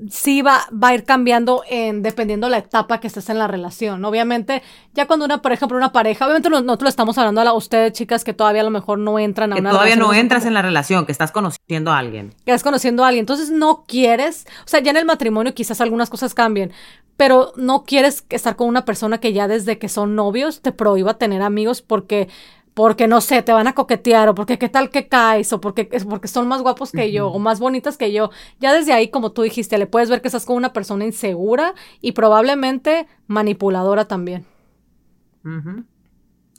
sí 0.09 0.41
va, 0.41 0.63
va 0.73 0.89
a 0.89 0.95
ir 0.95 1.05
cambiando 1.05 1.63
en 1.69 2.03
dependiendo 2.03 2.49
la 2.49 2.59
etapa 2.59 2.99
que 2.99 3.07
estés 3.07 3.29
en 3.29 3.39
la 3.39 3.47
relación. 3.47 4.05
Obviamente, 4.05 4.63
ya 4.95 5.07
cuando 5.07 5.27
una, 5.27 5.43
por 5.43 5.53
ejemplo, 5.53 5.77
una 5.77 5.93
pareja, 5.93 6.25
obviamente 6.25 6.49
nosotros 6.49 6.83
lo 6.83 6.89
estamos 6.89 7.19
hablando 7.19 7.43
a 7.43 7.53
ustedes, 7.53 7.93
chicas, 7.93 8.25
que 8.25 8.33
todavía 8.33 8.63
a 8.63 8.65
lo 8.65 8.71
mejor 8.71 8.99
no 8.99 9.19
entran 9.19 9.53
a 9.53 9.57
que 9.57 9.63
todavía 9.63 9.97
no 9.97 10.15
entras 10.15 10.47
en 10.47 10.55
la 10.55 10.63
relación, 10.63 11.05
que 11.07 11.13
estás 11.13 11.31
conociendo 11.31 11.93
a 11.93 11.99
alguien. 11.99 12.31
Que 12.45 12.53
estás 12.53 12.63
conociendo 12.63 13.05
a 13.05 13.09
alguien. 13.09 13.23
Entonces 13.23 13.51
no 13.51 13.85
quieres, 13.87 14.47
o 14.65 14.69
sea, 14.69 14.81
ya 14.81 14.91
en 14.91 14.97
el 14.97 15.05
matrimonio 15.05 15.55
quizás 15.55 15.81
algunas 15.81 16.09
cosas 16.11 16.33
cambien, 16.33 16.73
pero 17.17 17.53
no 17.57 17.85
quieres 17.85 18.25
estar 18.31 18.57
con 18.57 18.69
una 18.69 18.85
persona 18.85 19.19
que 19.19 19.33
ya 19.33 19.49
desde 19.49 19.79
que 19.79 19.89
son 19.89 20.15
novios 20.15 20.61
te 20.63 20.73
prohíba 20.73 21.15
tener 21.15 21.43
amigos 21.43 21.83
porque 21.83 22.29
porque 22.77 23.09
no 23.09 23.23
sé, 23.23 23.41
te 23.41 23.55
van 23.55 23.69
a 23.69 23.75
coquetear 23.75 24.29
o 24.29 24.35
porque 24.35 24.59
qué 24.59 24.69
tal 24.69 24.91
que 24.91 25.09
caes 25.09 25.51
o 25.55 25.63
porque, 25.63 25.89
porque 26.07 26.29
son 26.29 26.47
más 26.47 26.61
guapos 26.61 26.93
que 26.93 27.11
yo 27.11 27.29
o 27.29 27.39
más 27.39 27.59
bonitas 27.59 27.97
que 27.97 28.13
yo. 28.13 28.29
Ya 28.61 28.75
desde 28.75 28.93
ahí, 28.93 29.09
como 29.09 29.33
tú 29.33 29.41
dijiste, 29.41 29.79
le 29.79 29.87
puedes 29.87 30.11
ver 30.11 30.21
que 30.21 30.29
estás 30.29 30.45
con 30.45 30.57
una 30.57 30.75
persona 30.75 31.07
insegura 31.07 31.73
y 32.03 32.13
probablemente 32.13 33.07
manipuladora 33.29 34.05
también. 34.05 34.45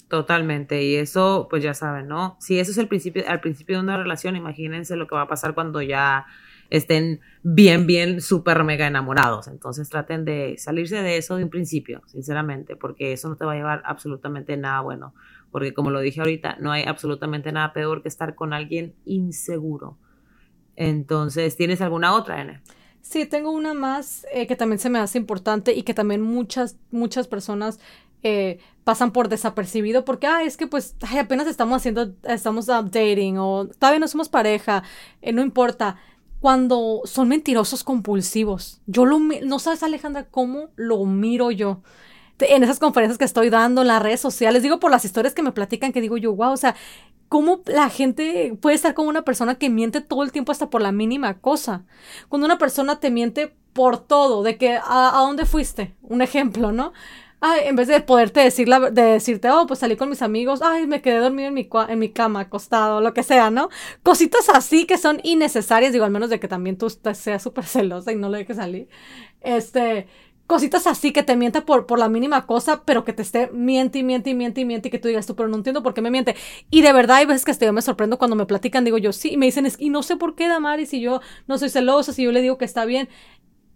Totalmente. 0.08 0.84
Y 0.84 0.96
eso, 0.96 1.46
pues 1.52 1.62
ya 1.62 1.76
saben, 1.76 2.08
¿no? 2.08 2.36
Si 2.40 2.60
eso 2.60 2.72
es 2.72 2.80
el 2.80 2.88
principio, 2.88 3.24
al 3.28 3.40
principio 3.40 3.76
de 3.76 3.84
una 3.84 3.98
relación, 3.98 4.36
imagínense 4.36 4.96
lo 4.96 5.06
que 5.06 5.14
va 5.14 5.22
a 5.22 5.28
pasar 5.28 5.54
cuando 5.54 5.84
ya 5.84 6.26
estén 6.72 7.22
bien, 7.44 7.86
bien, 7.86 8.22
súper 8.22 8.64
mega 8.64 8.88
enamorados. 8.88 9.48
Entonces 9.48 9.88
traten 9.88 10.26
de 10.26 10.56
salirse 10.58 11.04
de 11.04 11.18
eso 11.18 11.36
de 11.36 11.44
un 11.44 11.52
principio, 11.52 12.02
sinceramente, 12.08 12.76
porque 12.76 13.14
eso 13.14 13.30
no 13.30 13.36
te 13.36 13.46
va 13.46 13.54
a 13.54 13.56
llevar 13.56 13.84
absolutamente 13.86 14.58
nada 14.58 14.82
bueno 14.82 15.14
porque 15.52 15.74
como 15.74 15.92
lo 15.92 16.00
dije 16.00 16.20
ahorita, 16.20 16.58
no 16.60 16.72
hay 16.72 16.84
absolutamente 16.84 17.52
nada 17.52 17.74
peor 17.74 18.02
que 18.02 18.10
estar 18.10 18.36
con 18.36 18.54
alguien 18.54 18.96
inseguro. 19.06 19.98
Entonces, 20.76 21.58
¿tienes 21.58 21.82
alguna 21.82 22.14
otra, 22.14 22.42
N? 22.42 22.62
Sí, 23.02 23.26
tengo 23.26 23.52
una 23.52 23.74
más 23.74 24.26
eh, 24.34 24.48
que 24.48 24.56
también 24.56 24.80
se 24.80 24.90
me 24.90 25.00
hace 25.00 25.18
importante 25.18 25.74
y 25.74 25.84
que 25.84 25.94
también 25.94 26.22
muchas, 26.22 26.78
muchas 26.92 27.28
personas 27.28 27.80
eh, 28.22 28.60
pasan 28.84 29.12
por 29.12 29.30
desapercibido 29.30 30.04
porque, 30.04 30.28
ah, 30.28 30.44
es 30.44 30.58
que 30.58 30.68
pues 30.68 30.96
apenas 31.18 31.48
estamos 31.48 31.78
haciendo, 31.78 32.14
estamos 32.24 32.66
dating 32.66 33.38
o 33.38 33.68
todavía 33.80 34.00
no 34.00 34.08
somos 34.08 34.30
pareja, 34.30 34.84
eh, 35.22 35.32
no 35.32 35.42
importa. 35.42 35.98
Cuando 36.40 37.02
son 37.06 37.30
mentirosos 37.30 37.84
compulsivos, 37.84 38.82
yo 38.86 39.06
lo, 39.06 39.20
no 39.20 39.60
sabes 39.60 39.82
Alejandra 39.82 40.30
cómo 40.30 40.70
lo 40.76 41.04
miro 41.06 41.50
yo 41.50 41.82
en 42.40 42.64
esas 42.64 42.80
conferencias 42.80 43.18
que 43.18 43.26
estoy 43.26 43.50
dando, 43.50 43.82
en 43.82 43.88
las 43.88 44.02
redes 44.02 44.20
sociales, 44.20 44.64
digo 44.64 44.80
por 44.80 44.92
las 44.92 45.06
historias 45.06 45.34
que 45.34 45.42
me 45.42 45.52
platican, 45.52 45.92
que 45.92 46.02
digo 46.02 46.18
yo, 46.18 46.34
wow, 46.36 46.52
o 46.52 46.58
sea, 46.58 46.76
cómo 47.30 47.62
la 47.66 47.90
gente 47.90 48.58
puede 48.62 48.76
estar 48.76 48.94
con 48.94 49.08
una 49.08 49.24
persona 49.24 49.56
que 49.56 49.70
miente 49.70 50.02
todo 50.02 50.24
el 50.24 50.32
tiempo 50.32 50.52
hasta 50.52 50.70
por 50.70 50.82
la 50.82 50.92
mínima 50.92 51.40
cosa. 51.40 51.86
Cuando 52.30 52.46
una 52.46 52.58
persona 52.58 53.00
te 53.00 53.12
miente 53.12 53.54
por 53.74 54.00
todo, 54.00 54.44
de 54.44 54.58
que 54.58 54.80
a, 54.84 55.12
dónde 55.16 55.46
fuiste, 55.46 55.96
un 56.02 56.22
ejemplo, 56.22 56.72
¿no? 56.72 56.94
Ay, 57.40 57.62
en 57.66 57.76
vez 57.76 57.88
de 57.88 58.02
poderte 58.02 58.40
decir 58.40 58.68
la, 58.68 58.90
de 58.90 59.04
decirte, 59.04 59.52
oh, 59.52 59.68
pues 59.68 59.80
salí 59.80 59.96
con 59.96 60.10
mis 60.10 60.24
amigos, 60.24 60.62
ay, 60.64 60.88
me 60.88 61.04
quedé 61.04 61.18
dormido 61.20 61.50
en 61.50 61.54
mi, 61.54 61.70
en 61.90 62.00
mi 62.00 62.10
cama, 62.10 62.40
acostado, 62.42 63.00
lo 63.02 63.14
que 63.14 63.22
sea, 63.22 63.52
¿no? 63.52 63.70
Cositas 64.02 64.50
así 64.50 64.86
que 64.86 64.98
son 64.98 65.20
innecesarias, 65.24 65.94
digo, 65.94 66.06
al 66.06 66.12
menos 66.12 66.32
de 66.32 66.40
que 66.40 66.48
también 66.48 66.78
tú 66.78 66.90
seas 66.90 67.44
súper 67.44 67.66
celosa 67.66 68.12
y 68.12 68.16
no 68.16 68.30
le 68.30 68.40
dejes 68.40 68.58
salir. 68.58 68.90
Este, 69.42 70.08
cositas 70.48 70.88
así 70.88 71.12
que 71.12 71.24
te 71.24 71.36
mienta 71.36 71.66
por, 71.66 71.86
por 71.86 72.00
la 72.00 72.08
mínima 72.08 72.46
cosa, 72.46 72.82
pero 72.86 73.04
que 73.04 73.14
te 73.14 73.22
esté 73.22 73.52
miente 73.52 74.00
y 74.00 74.04
miente 74.04 74.30
y 74.30 74.34
miente 74.34 74.62
y 74.62 74.66
miente 74.66 74.88
y 74.88 74.92
que 74.92 74.98
tú 74.98 75.10
digas 75.10 75.28
tú, 75.28 75.36
pero 75.36 75.50
no 75.50 75.58
entiendo 75.58 75.84
por 75.84 75.94
qué 75.94 76.02
me 76.02 76.10
miente. 76.10 76.36
Y 76.72 76.82
de 76.82 76.94
verdad 76.94 77.18
hay 77.18 77.26
veces 77.26 77.44
que 77.44 77.52
hasta 77.52 77.66
yo 77.66 77.74
me 77.74 77.82
sorprendo 77.82 78.18
cuando 78.18 78.36
me 78.38 78.46
platican, 78.46 78.86
digo 78.86 78.98
yo, 78.98 79.12
sí, 79.12 79.34
y 79.34 79.38
me 79.38 79.46
dicen, 79.46 79.66
es, 79.66 79.76
y 79.78 79.90
no 79.90 80.02
sé 80.04 80.16
por 80.16 80.36
qué, 80.36 80.48
Damaris, 80.48 80.90
si 80.90 81.02
yo 81.02 81.22
no 81.48 81.58
soy 81.58 81.70
celosa, 81.70 82.14
si 82.14 82.24
yo 82.24 82.32
le 82.32 82.42
digo 82.42 82.58
que 82.58 82.66
está 82.66 82.86
bien. 82.86 83.10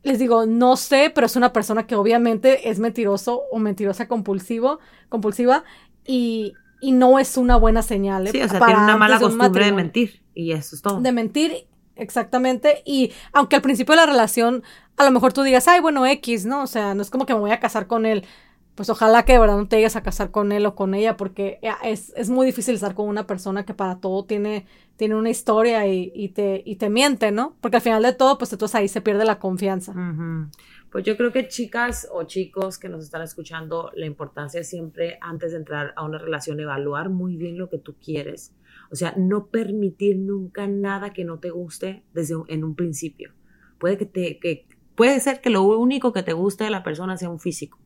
Les 0.04 0.18
digo, 0.18 0.48
no 0.48 0.78
sé, 0.78 1.12
pero 1.14 1.28
es 1.28 1.36
una 1.36 1.54
persona 1.54 1.86
que 1.86 1.96
obviamente 1.96 2.70
es 2.72 2.80
mentiroso 2.80 3.44
o 3.52 3.60
mentirosa 3.60 4.08
compulsivo, 4.08 4.80
compulsiva 5.10 5.64
y, 6.08 6.54
y 6.82 6.94
no 6.94 7.20
es 7.20 7.38
una 7.38 7.56
buena 7.58 7.84
señal. 7.84 8.26
¿eh? 8.26 8.32
Sí, 8.32 8.42
o 8.42 8.50
sea, 8.50 8.66
tiene 8.66 8.82
una 8.82 8.98
mala 8.98 9.20
costumbre 9.20 9.66
de 9.66 9.72
mentir 9.74 10.24
y 10.34 10.54
eso 10.54 10.76
es 10.76 10.82
todo. 10.82 11.02
De 11.02 11.12
mentir 11.12 11.68
Exactamente. 12.02 12.82
Y 12.84 13.14
aunque 13.32 13.56
al 13.56 13.62
principio 13.62 13.94
de 13.94 14.02
la 14.02 14.08
relación, 14.08 14.64
a 14.98 15.06
lo 15.06 15.12
mejor 15.12 15.34
tú 15.34 15.44
digas, 15.44 15.68
ay, 15.68 15.80
bueno, 15.80 16.06
X, 16.08 16.46
¿no? 16.46 16.64
O 16.64 16.68
sea, 16.68 16.96
no 16.96 17.04
es 17.04 17.12
como 17.12 17.28
que 17.28 17.34
me 17.36 17.40
voy 17.40 17.52
a 17.52 17.60
casar 17.60 17.86
con 17.86 18.08
él. 18.08 18.26
Pues 18.74 18.90
ojalá 18.90 19.24
que 19.24 19.34
de 19.34 19.40
verdad 19.40 19.58
no 19.58 19.68
te 19.68 19.76
llegues 19.76 19.96
a 19.96 20.02
casar 20.02 20.32
con 20.32 20.52
él 20.52 20.66
o 20.66 20.74
con 20.76 20.96
ella, 20.96 21.16
porque 21.16 21.60
es, 21.84 22.12
es 22.16 22.30
muy 22.30 22.48
difícil 22.48 22.74
estar 22.74 22.96
con 22.96 23.08
una 23.08 23.28
persona 23.28 23.66
que 23.66 23.76
para 23.76 24.00
todo 24.00 24.26
tiene, 24.26 24.66
tiene 24.96 25.16
una 25.16 25.30
historia 25.30 25.86
y, 25.86 26.12
y, 26.16 26.30
te, 26.30 26.64
y 26.66 26.78
te 26.78 26.90
miente, 26.90 27.32
¿no? 27.32 27.56
Porque 27.62 27.78
al 27.78 27.84
final 27.84 28.02
de 28.02 28.14
todo, 28.14 28.40
pues 28.40 28.52
entonces 28.52 28.74
ahí 28.74 28.88
se 28.88 29.02
pierde 29.02 29.26
la 29.26 29.38
confianza. 29.38 29.94
Pues 30.90 31.06
yo 31.06 31.16
creo 31.18 31.32
que 31.32 31.48
chicas 31.48 32.08
o 32.12 32.24
chicos 32.24 32.80
que 32.80 32.90
nos 32.90 33.04
están 33.04 33.22
escuchando, 33.22 33.92
la 33.94 34.08
importancia 34.08 34.62
es 34.62 34.70
siempre, 34.70 35.20
antes 35.22 35.52
de 35.52 35.58
entrar 35.58 35.94
a 35.96 36.04
una 36.04 36.18
relación, 36.18 36.60
evaluar 36.60 37.10
muy 37.10 37.36
bien 37.36 37.58
lo 37.60 37.70
que 37.70 37.78
tú 37.78 37.96
quieres 38.04 38.54
o 38.92 38.96
sea, 38.96 39.14
no 39.18 39.48
permitir 39.48 40.18
nunca 40.18 40.68
nada 40.68 41.14
que 41.14 41.24
no 41.24 41.40
te 41.40 41.50
guste 41.50 42.04
desde 42.14 42.36
en 42.50 42.64
un 42.64 42.76
principio. 42.76 43.34
Puede 43.80 43.98
que 43.98 44.06
te 44.06 44.40
puede 44.96 45.20
ser 45.20 45.42
que 45.42 45.50
lo 45.50 45.64
único 45.64 46.12
que 46.12 46.24
te 46.24 46.34
guste 46.34 46.66
de 46.66 46.70
la 46.70 46.84
persona 46.84 47.18
sea 47.18 47.30
un 47.30 47.40
físico. 47.40 47.80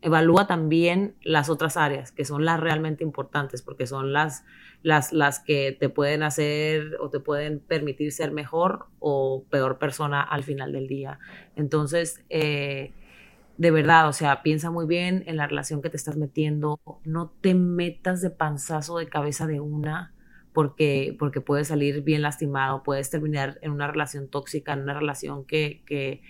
Evalúa 0.00 0.46
también 0.46 1.16
las 1.22 1.48
otras 1.48 1.76
áreas, 1.76 2.12
que 2.12 2.24
son 2.24 2.44
las 2.44 2.60
realmente 2.60 3.02
importantes, 3.02 3.62
porque 3.62 3.86
son 3.86 4.12
las, 4.12 4.44
las, 4.82 5.12
las 5.12 5.40
que 5.40 5.76
te 5.78 5.88
pueden 5.88 6.22
hacer 6.22 6.96
o 7.00 7.10
te 7.10 7.20
pueden 7.20 7.60
permitir 7.60 8.12
ser 8.12 8.30
mejor 8.30 8.86
o 8.98 9.44
peor 9.50 9.78
persona 9.78 10.20
al 10.20 10.44
final 10.44 10.72
del 10.72 10.86
día. 10.86 11.18
Entonces, 11.56 12.24
eh, 12.28 12.92
de 13.58 13.72
verdad, 13.72 14.08
o 14.08 14.12
sea, 14.12 14.42
piensa 14.42 14.70
muy 14.70 14.86
bien 14.86 15.24
en 15.26 15.36
la 15.36 15.48
relación 15.48 15.82
que 15.82 15.90
te 15.90 15.96
estás 15.96 16.16
metiendo, 16.16 16.80
no 17.04 17.30
te 17.40 17.54
metas 17.54 18.22
de 18.22 18.30
panzazo 18.30 18.98
de 18.98 19.08
cabeza 19.08 19.48
de 19.48 19.58
una, 19.58 20.14
porque, 20.52 21.16
porque 21.18 21.40
puedes 21.40 21.68
salir 21.68 22.02
bien 22.02 22.22
lastimado, 22.22 22.84
puedes 22.84 23.10
terminar 23.10 23.58
en 23.60 23.72
una 23.72 23.88
relación 23.88 24.28
tóxica, 24.28 24.72
en 24.74 24.82
una 24.82 24.94
relación 24.94 25.44
que, 25.44 25.82
que, 25.86 26.22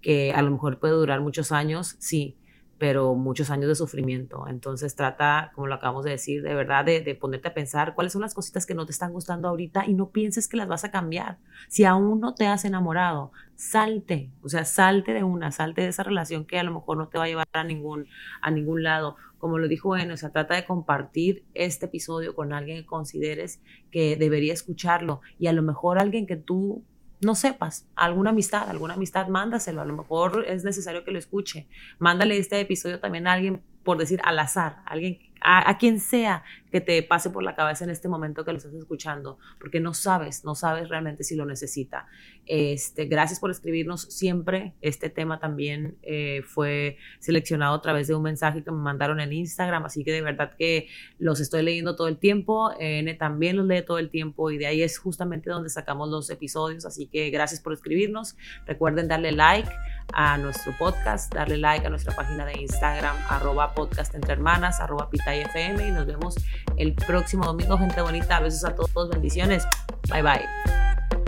que 0.00 0.32
a 0.32 0.42
lo 0.42 0.52
mejor 0.52 0.78
puede 0.78 0.94
durar 0.94 1.20
muchos 1.20 1.50
años, 1.50 1.96
sí, 1.98 2.38
pero 2.78 3.14
muchos 3.14 3.50
años 3.50 3.68
de 3.68 3.74
sufrimiento. 3.74 4.46
Entonces 4.48 4.94
trata, 4.94 5.50
como 5.54 5.66
lo 5.66 5.74
acabamos 5.74 6.04
de 6.04 6.10
decir, 6.10 6.42
de 6.42 6.54
verdad 6.54 6.84
de, 6.84 7.14
ponerte 7.18 7.48
a 7.48 7.54
pensar 7.54 7.94
cuáles 7.94 8.12
son 8.12 8.22
las 8.22 8.34
cositas 8.34 8.66
que 8.66 8.74
no 8.74 8.84
te 8.84 8.92
están 8.92 9.12
gustando 9.12 9.48
ahorita 9.48 9.86
y 9.86 9.94
no 9.94 10.10
pienses 10.10 10.48
que 10.48 10.56
las 10.56 10.68
vas 10.68 10.84
a 10.84 10.90
cambiar. 10.90 11.38
Si 11.68 11.84
aún 11.84 12.20
no 12.20 12.34
te 12.34 12.46
has 12.46 12.64
enamorado, 12.64 13.32
salte, 13.54 14.30
o 14.42 14.48
sea, 14.48 14.64
salte 14.64 15.14
de 15.14 15.24
una, 15.24 15.52
salte 15.52 15.82
de 15.82 15.88
esa 15.88 16.02
relación 16.02 16.44
que 16.44 16.58
a 16.58 16.64
lo 16.64 16.72
mejor 16.72 16.98
no 16.98 17.08
te 17.08 17.18
va 17.18 17.24
a 17.24 17.28
llevar 17.28 17.48
a 17.52 17.64
ningún, 17.64 18.06
a 18.42 18.50
ningún 18.50 18.82
lado. 18.82 19.16
Como 19.38 19.58
lo 19.58 19.68
dijo 19.68 19.88
bueno, 19.88 20.14
o 20.14 20.16
sea, 20.16 20.30
trata 20.30 20.54
de 20.54 20.64
compartir 20.64 21.44
este 21.54 21.86
episodio 21.86 22.34
con 22.34 22.52
alguien 22.52 22.78
que 22.78 22.86
consideres 22.86 23.60
que 23.90 24.16
debería 24.16 24.52
escucharlo 24.52 25.20
y 25.38 25.46
a 25.46 25.52
lo 25.52 25.62
mejor 25.62 25.98
alguien 25.98 26.26
que 26.26 26.36
tú 26.36 26.84
no 27.20 27.34
sepas, 27.34 27.86
alguna 27.94 28.30
amistad, 28.30 28.68
alguna 28.68 28.94
amistad, 28.94 29.28
mándaselo, 29.28 29.80
a 29.80 29.84
lo 29.84 29.96
mejor 29.96 30.44
es 30.46 30.64
necesario 30.64 31.04
que 31.04 31.10
lo 31.10 31.18
escuche. 31.18 31.66
Mándale 31.98 32.36
este 32.38 32.60
episodio 32.60 33.00
también 33.00 33.26
a 33.26 33.32
alguien, 33.32 33.62
por 33.82 33.98
decir 33.98 34.20
al 34.24 34.38
azar, 34.38 34.82
alguien 34.84 35.18
a, 35.46 35.78
quien 35.78 36.00
sea 36.00 36.42
que 36.72 36.80
te 36.80 37.00
pase 37.04 37.30
por 37.30 37.44
la 37.44 37.54
cabeza 37.54 37.84
en 37.84 37.90
este 37.90 38.08
momento 38.08 38.44
que 38.44 38.50
lo 38.50 38.58
estás 38.58 38.74
escuchando, 38.74 39.38
porque 39.60 39.78
no 39.78 39.94
sabes, 39.94 40.44
no 40.44 40.56
sabes 40.56 40.88
realmente 40.88 41.22
si 41.22 41.36
lo 41.36 41.46
necesita. 41.46 42.08
Este, 42.46 43.06
gracias 43.06 43.38
por 43.38 43.52
escribirnos 43.52 44.02
siempre. 44.02 44.74
Este 44.82 45.08
tema 45.08 45.38
también 45.38 45.96
eh, 46.02 46.42
fue 46.44 46.98
seleccionado 47.20 47.76
a 47.76 47.80
través 47.80 48.08
de 48.08 48.16
un 48.16 48.22
mensaje 48.24 48.64
que 48.64 48.72
me 48.72 48.78
mandaron 48.78 49.20
en 49.20 49.32
Instagram, 49.32 49.84
así 49.84 50.02
que 50.02 50.12
de 50.12 50.22
verdad 50.22 50.56
que 50.58 50.88
los 51.18 51.38
estoy 51.38 51.62
leyendo 51.62 51.94
todo 51.94 52.08
el 52.08 52.18
tiempo. 52.18 52.72
N 52.80 53.14
también 53.14 53.56
los 53.56 53.66
lee 53.66 53.82
todo 53.82 53.98
el 53.98 54.10
tiempo 54.10 54.50
y 54.50 54.58
de 54.58 54.66
ahí 54.66 54.82
es 54.82 54.98
justamente 54.98 55.50
donde 55.50 55.70
sacamos 55.70 56.08
los 56.08 56.28
episodios, 56.30 56.84
así 56.84 57.06
que 57.06 57.30
gracias 57.30 57.60
por 57.60 57.72
escribirnos. 57.72 58.36
Recuerden 58.66 59.06
darle 59.06 59.30
like 59.30 59.70
a 60.12 60.38
nuestro 60.38 60.72
podcast, 60.78 61.34
darle 61.34 61.58
like 61.58 61.86
a 61.86 61.90
nuestra 61.90 62.14
página 62.14 62.44
de 62.44 62.60
Instagram, 62.60 63.16
arroba 63.28 63.74
podcast 63.74 64.14
entre 64.14 64.32
hermanas, 64.32 64.80
arroba 64.80 65.08
FM 65.12 65.88
y 65.88 65.90
nos 65.90 66.06
vemos 66.06 66.36
el 66.76 66.94
próximo 66.94 67.44
domingo, 67.44 67.76
gente 67.78 68.00
bonita. 68.00 68.40
Besos 68.40 68.64
a 68.64 68.74
todos, 68.74 69.10
bendiciones. 69.10 69.66
Bye 70.08 70.22
bye. 70.22 71.25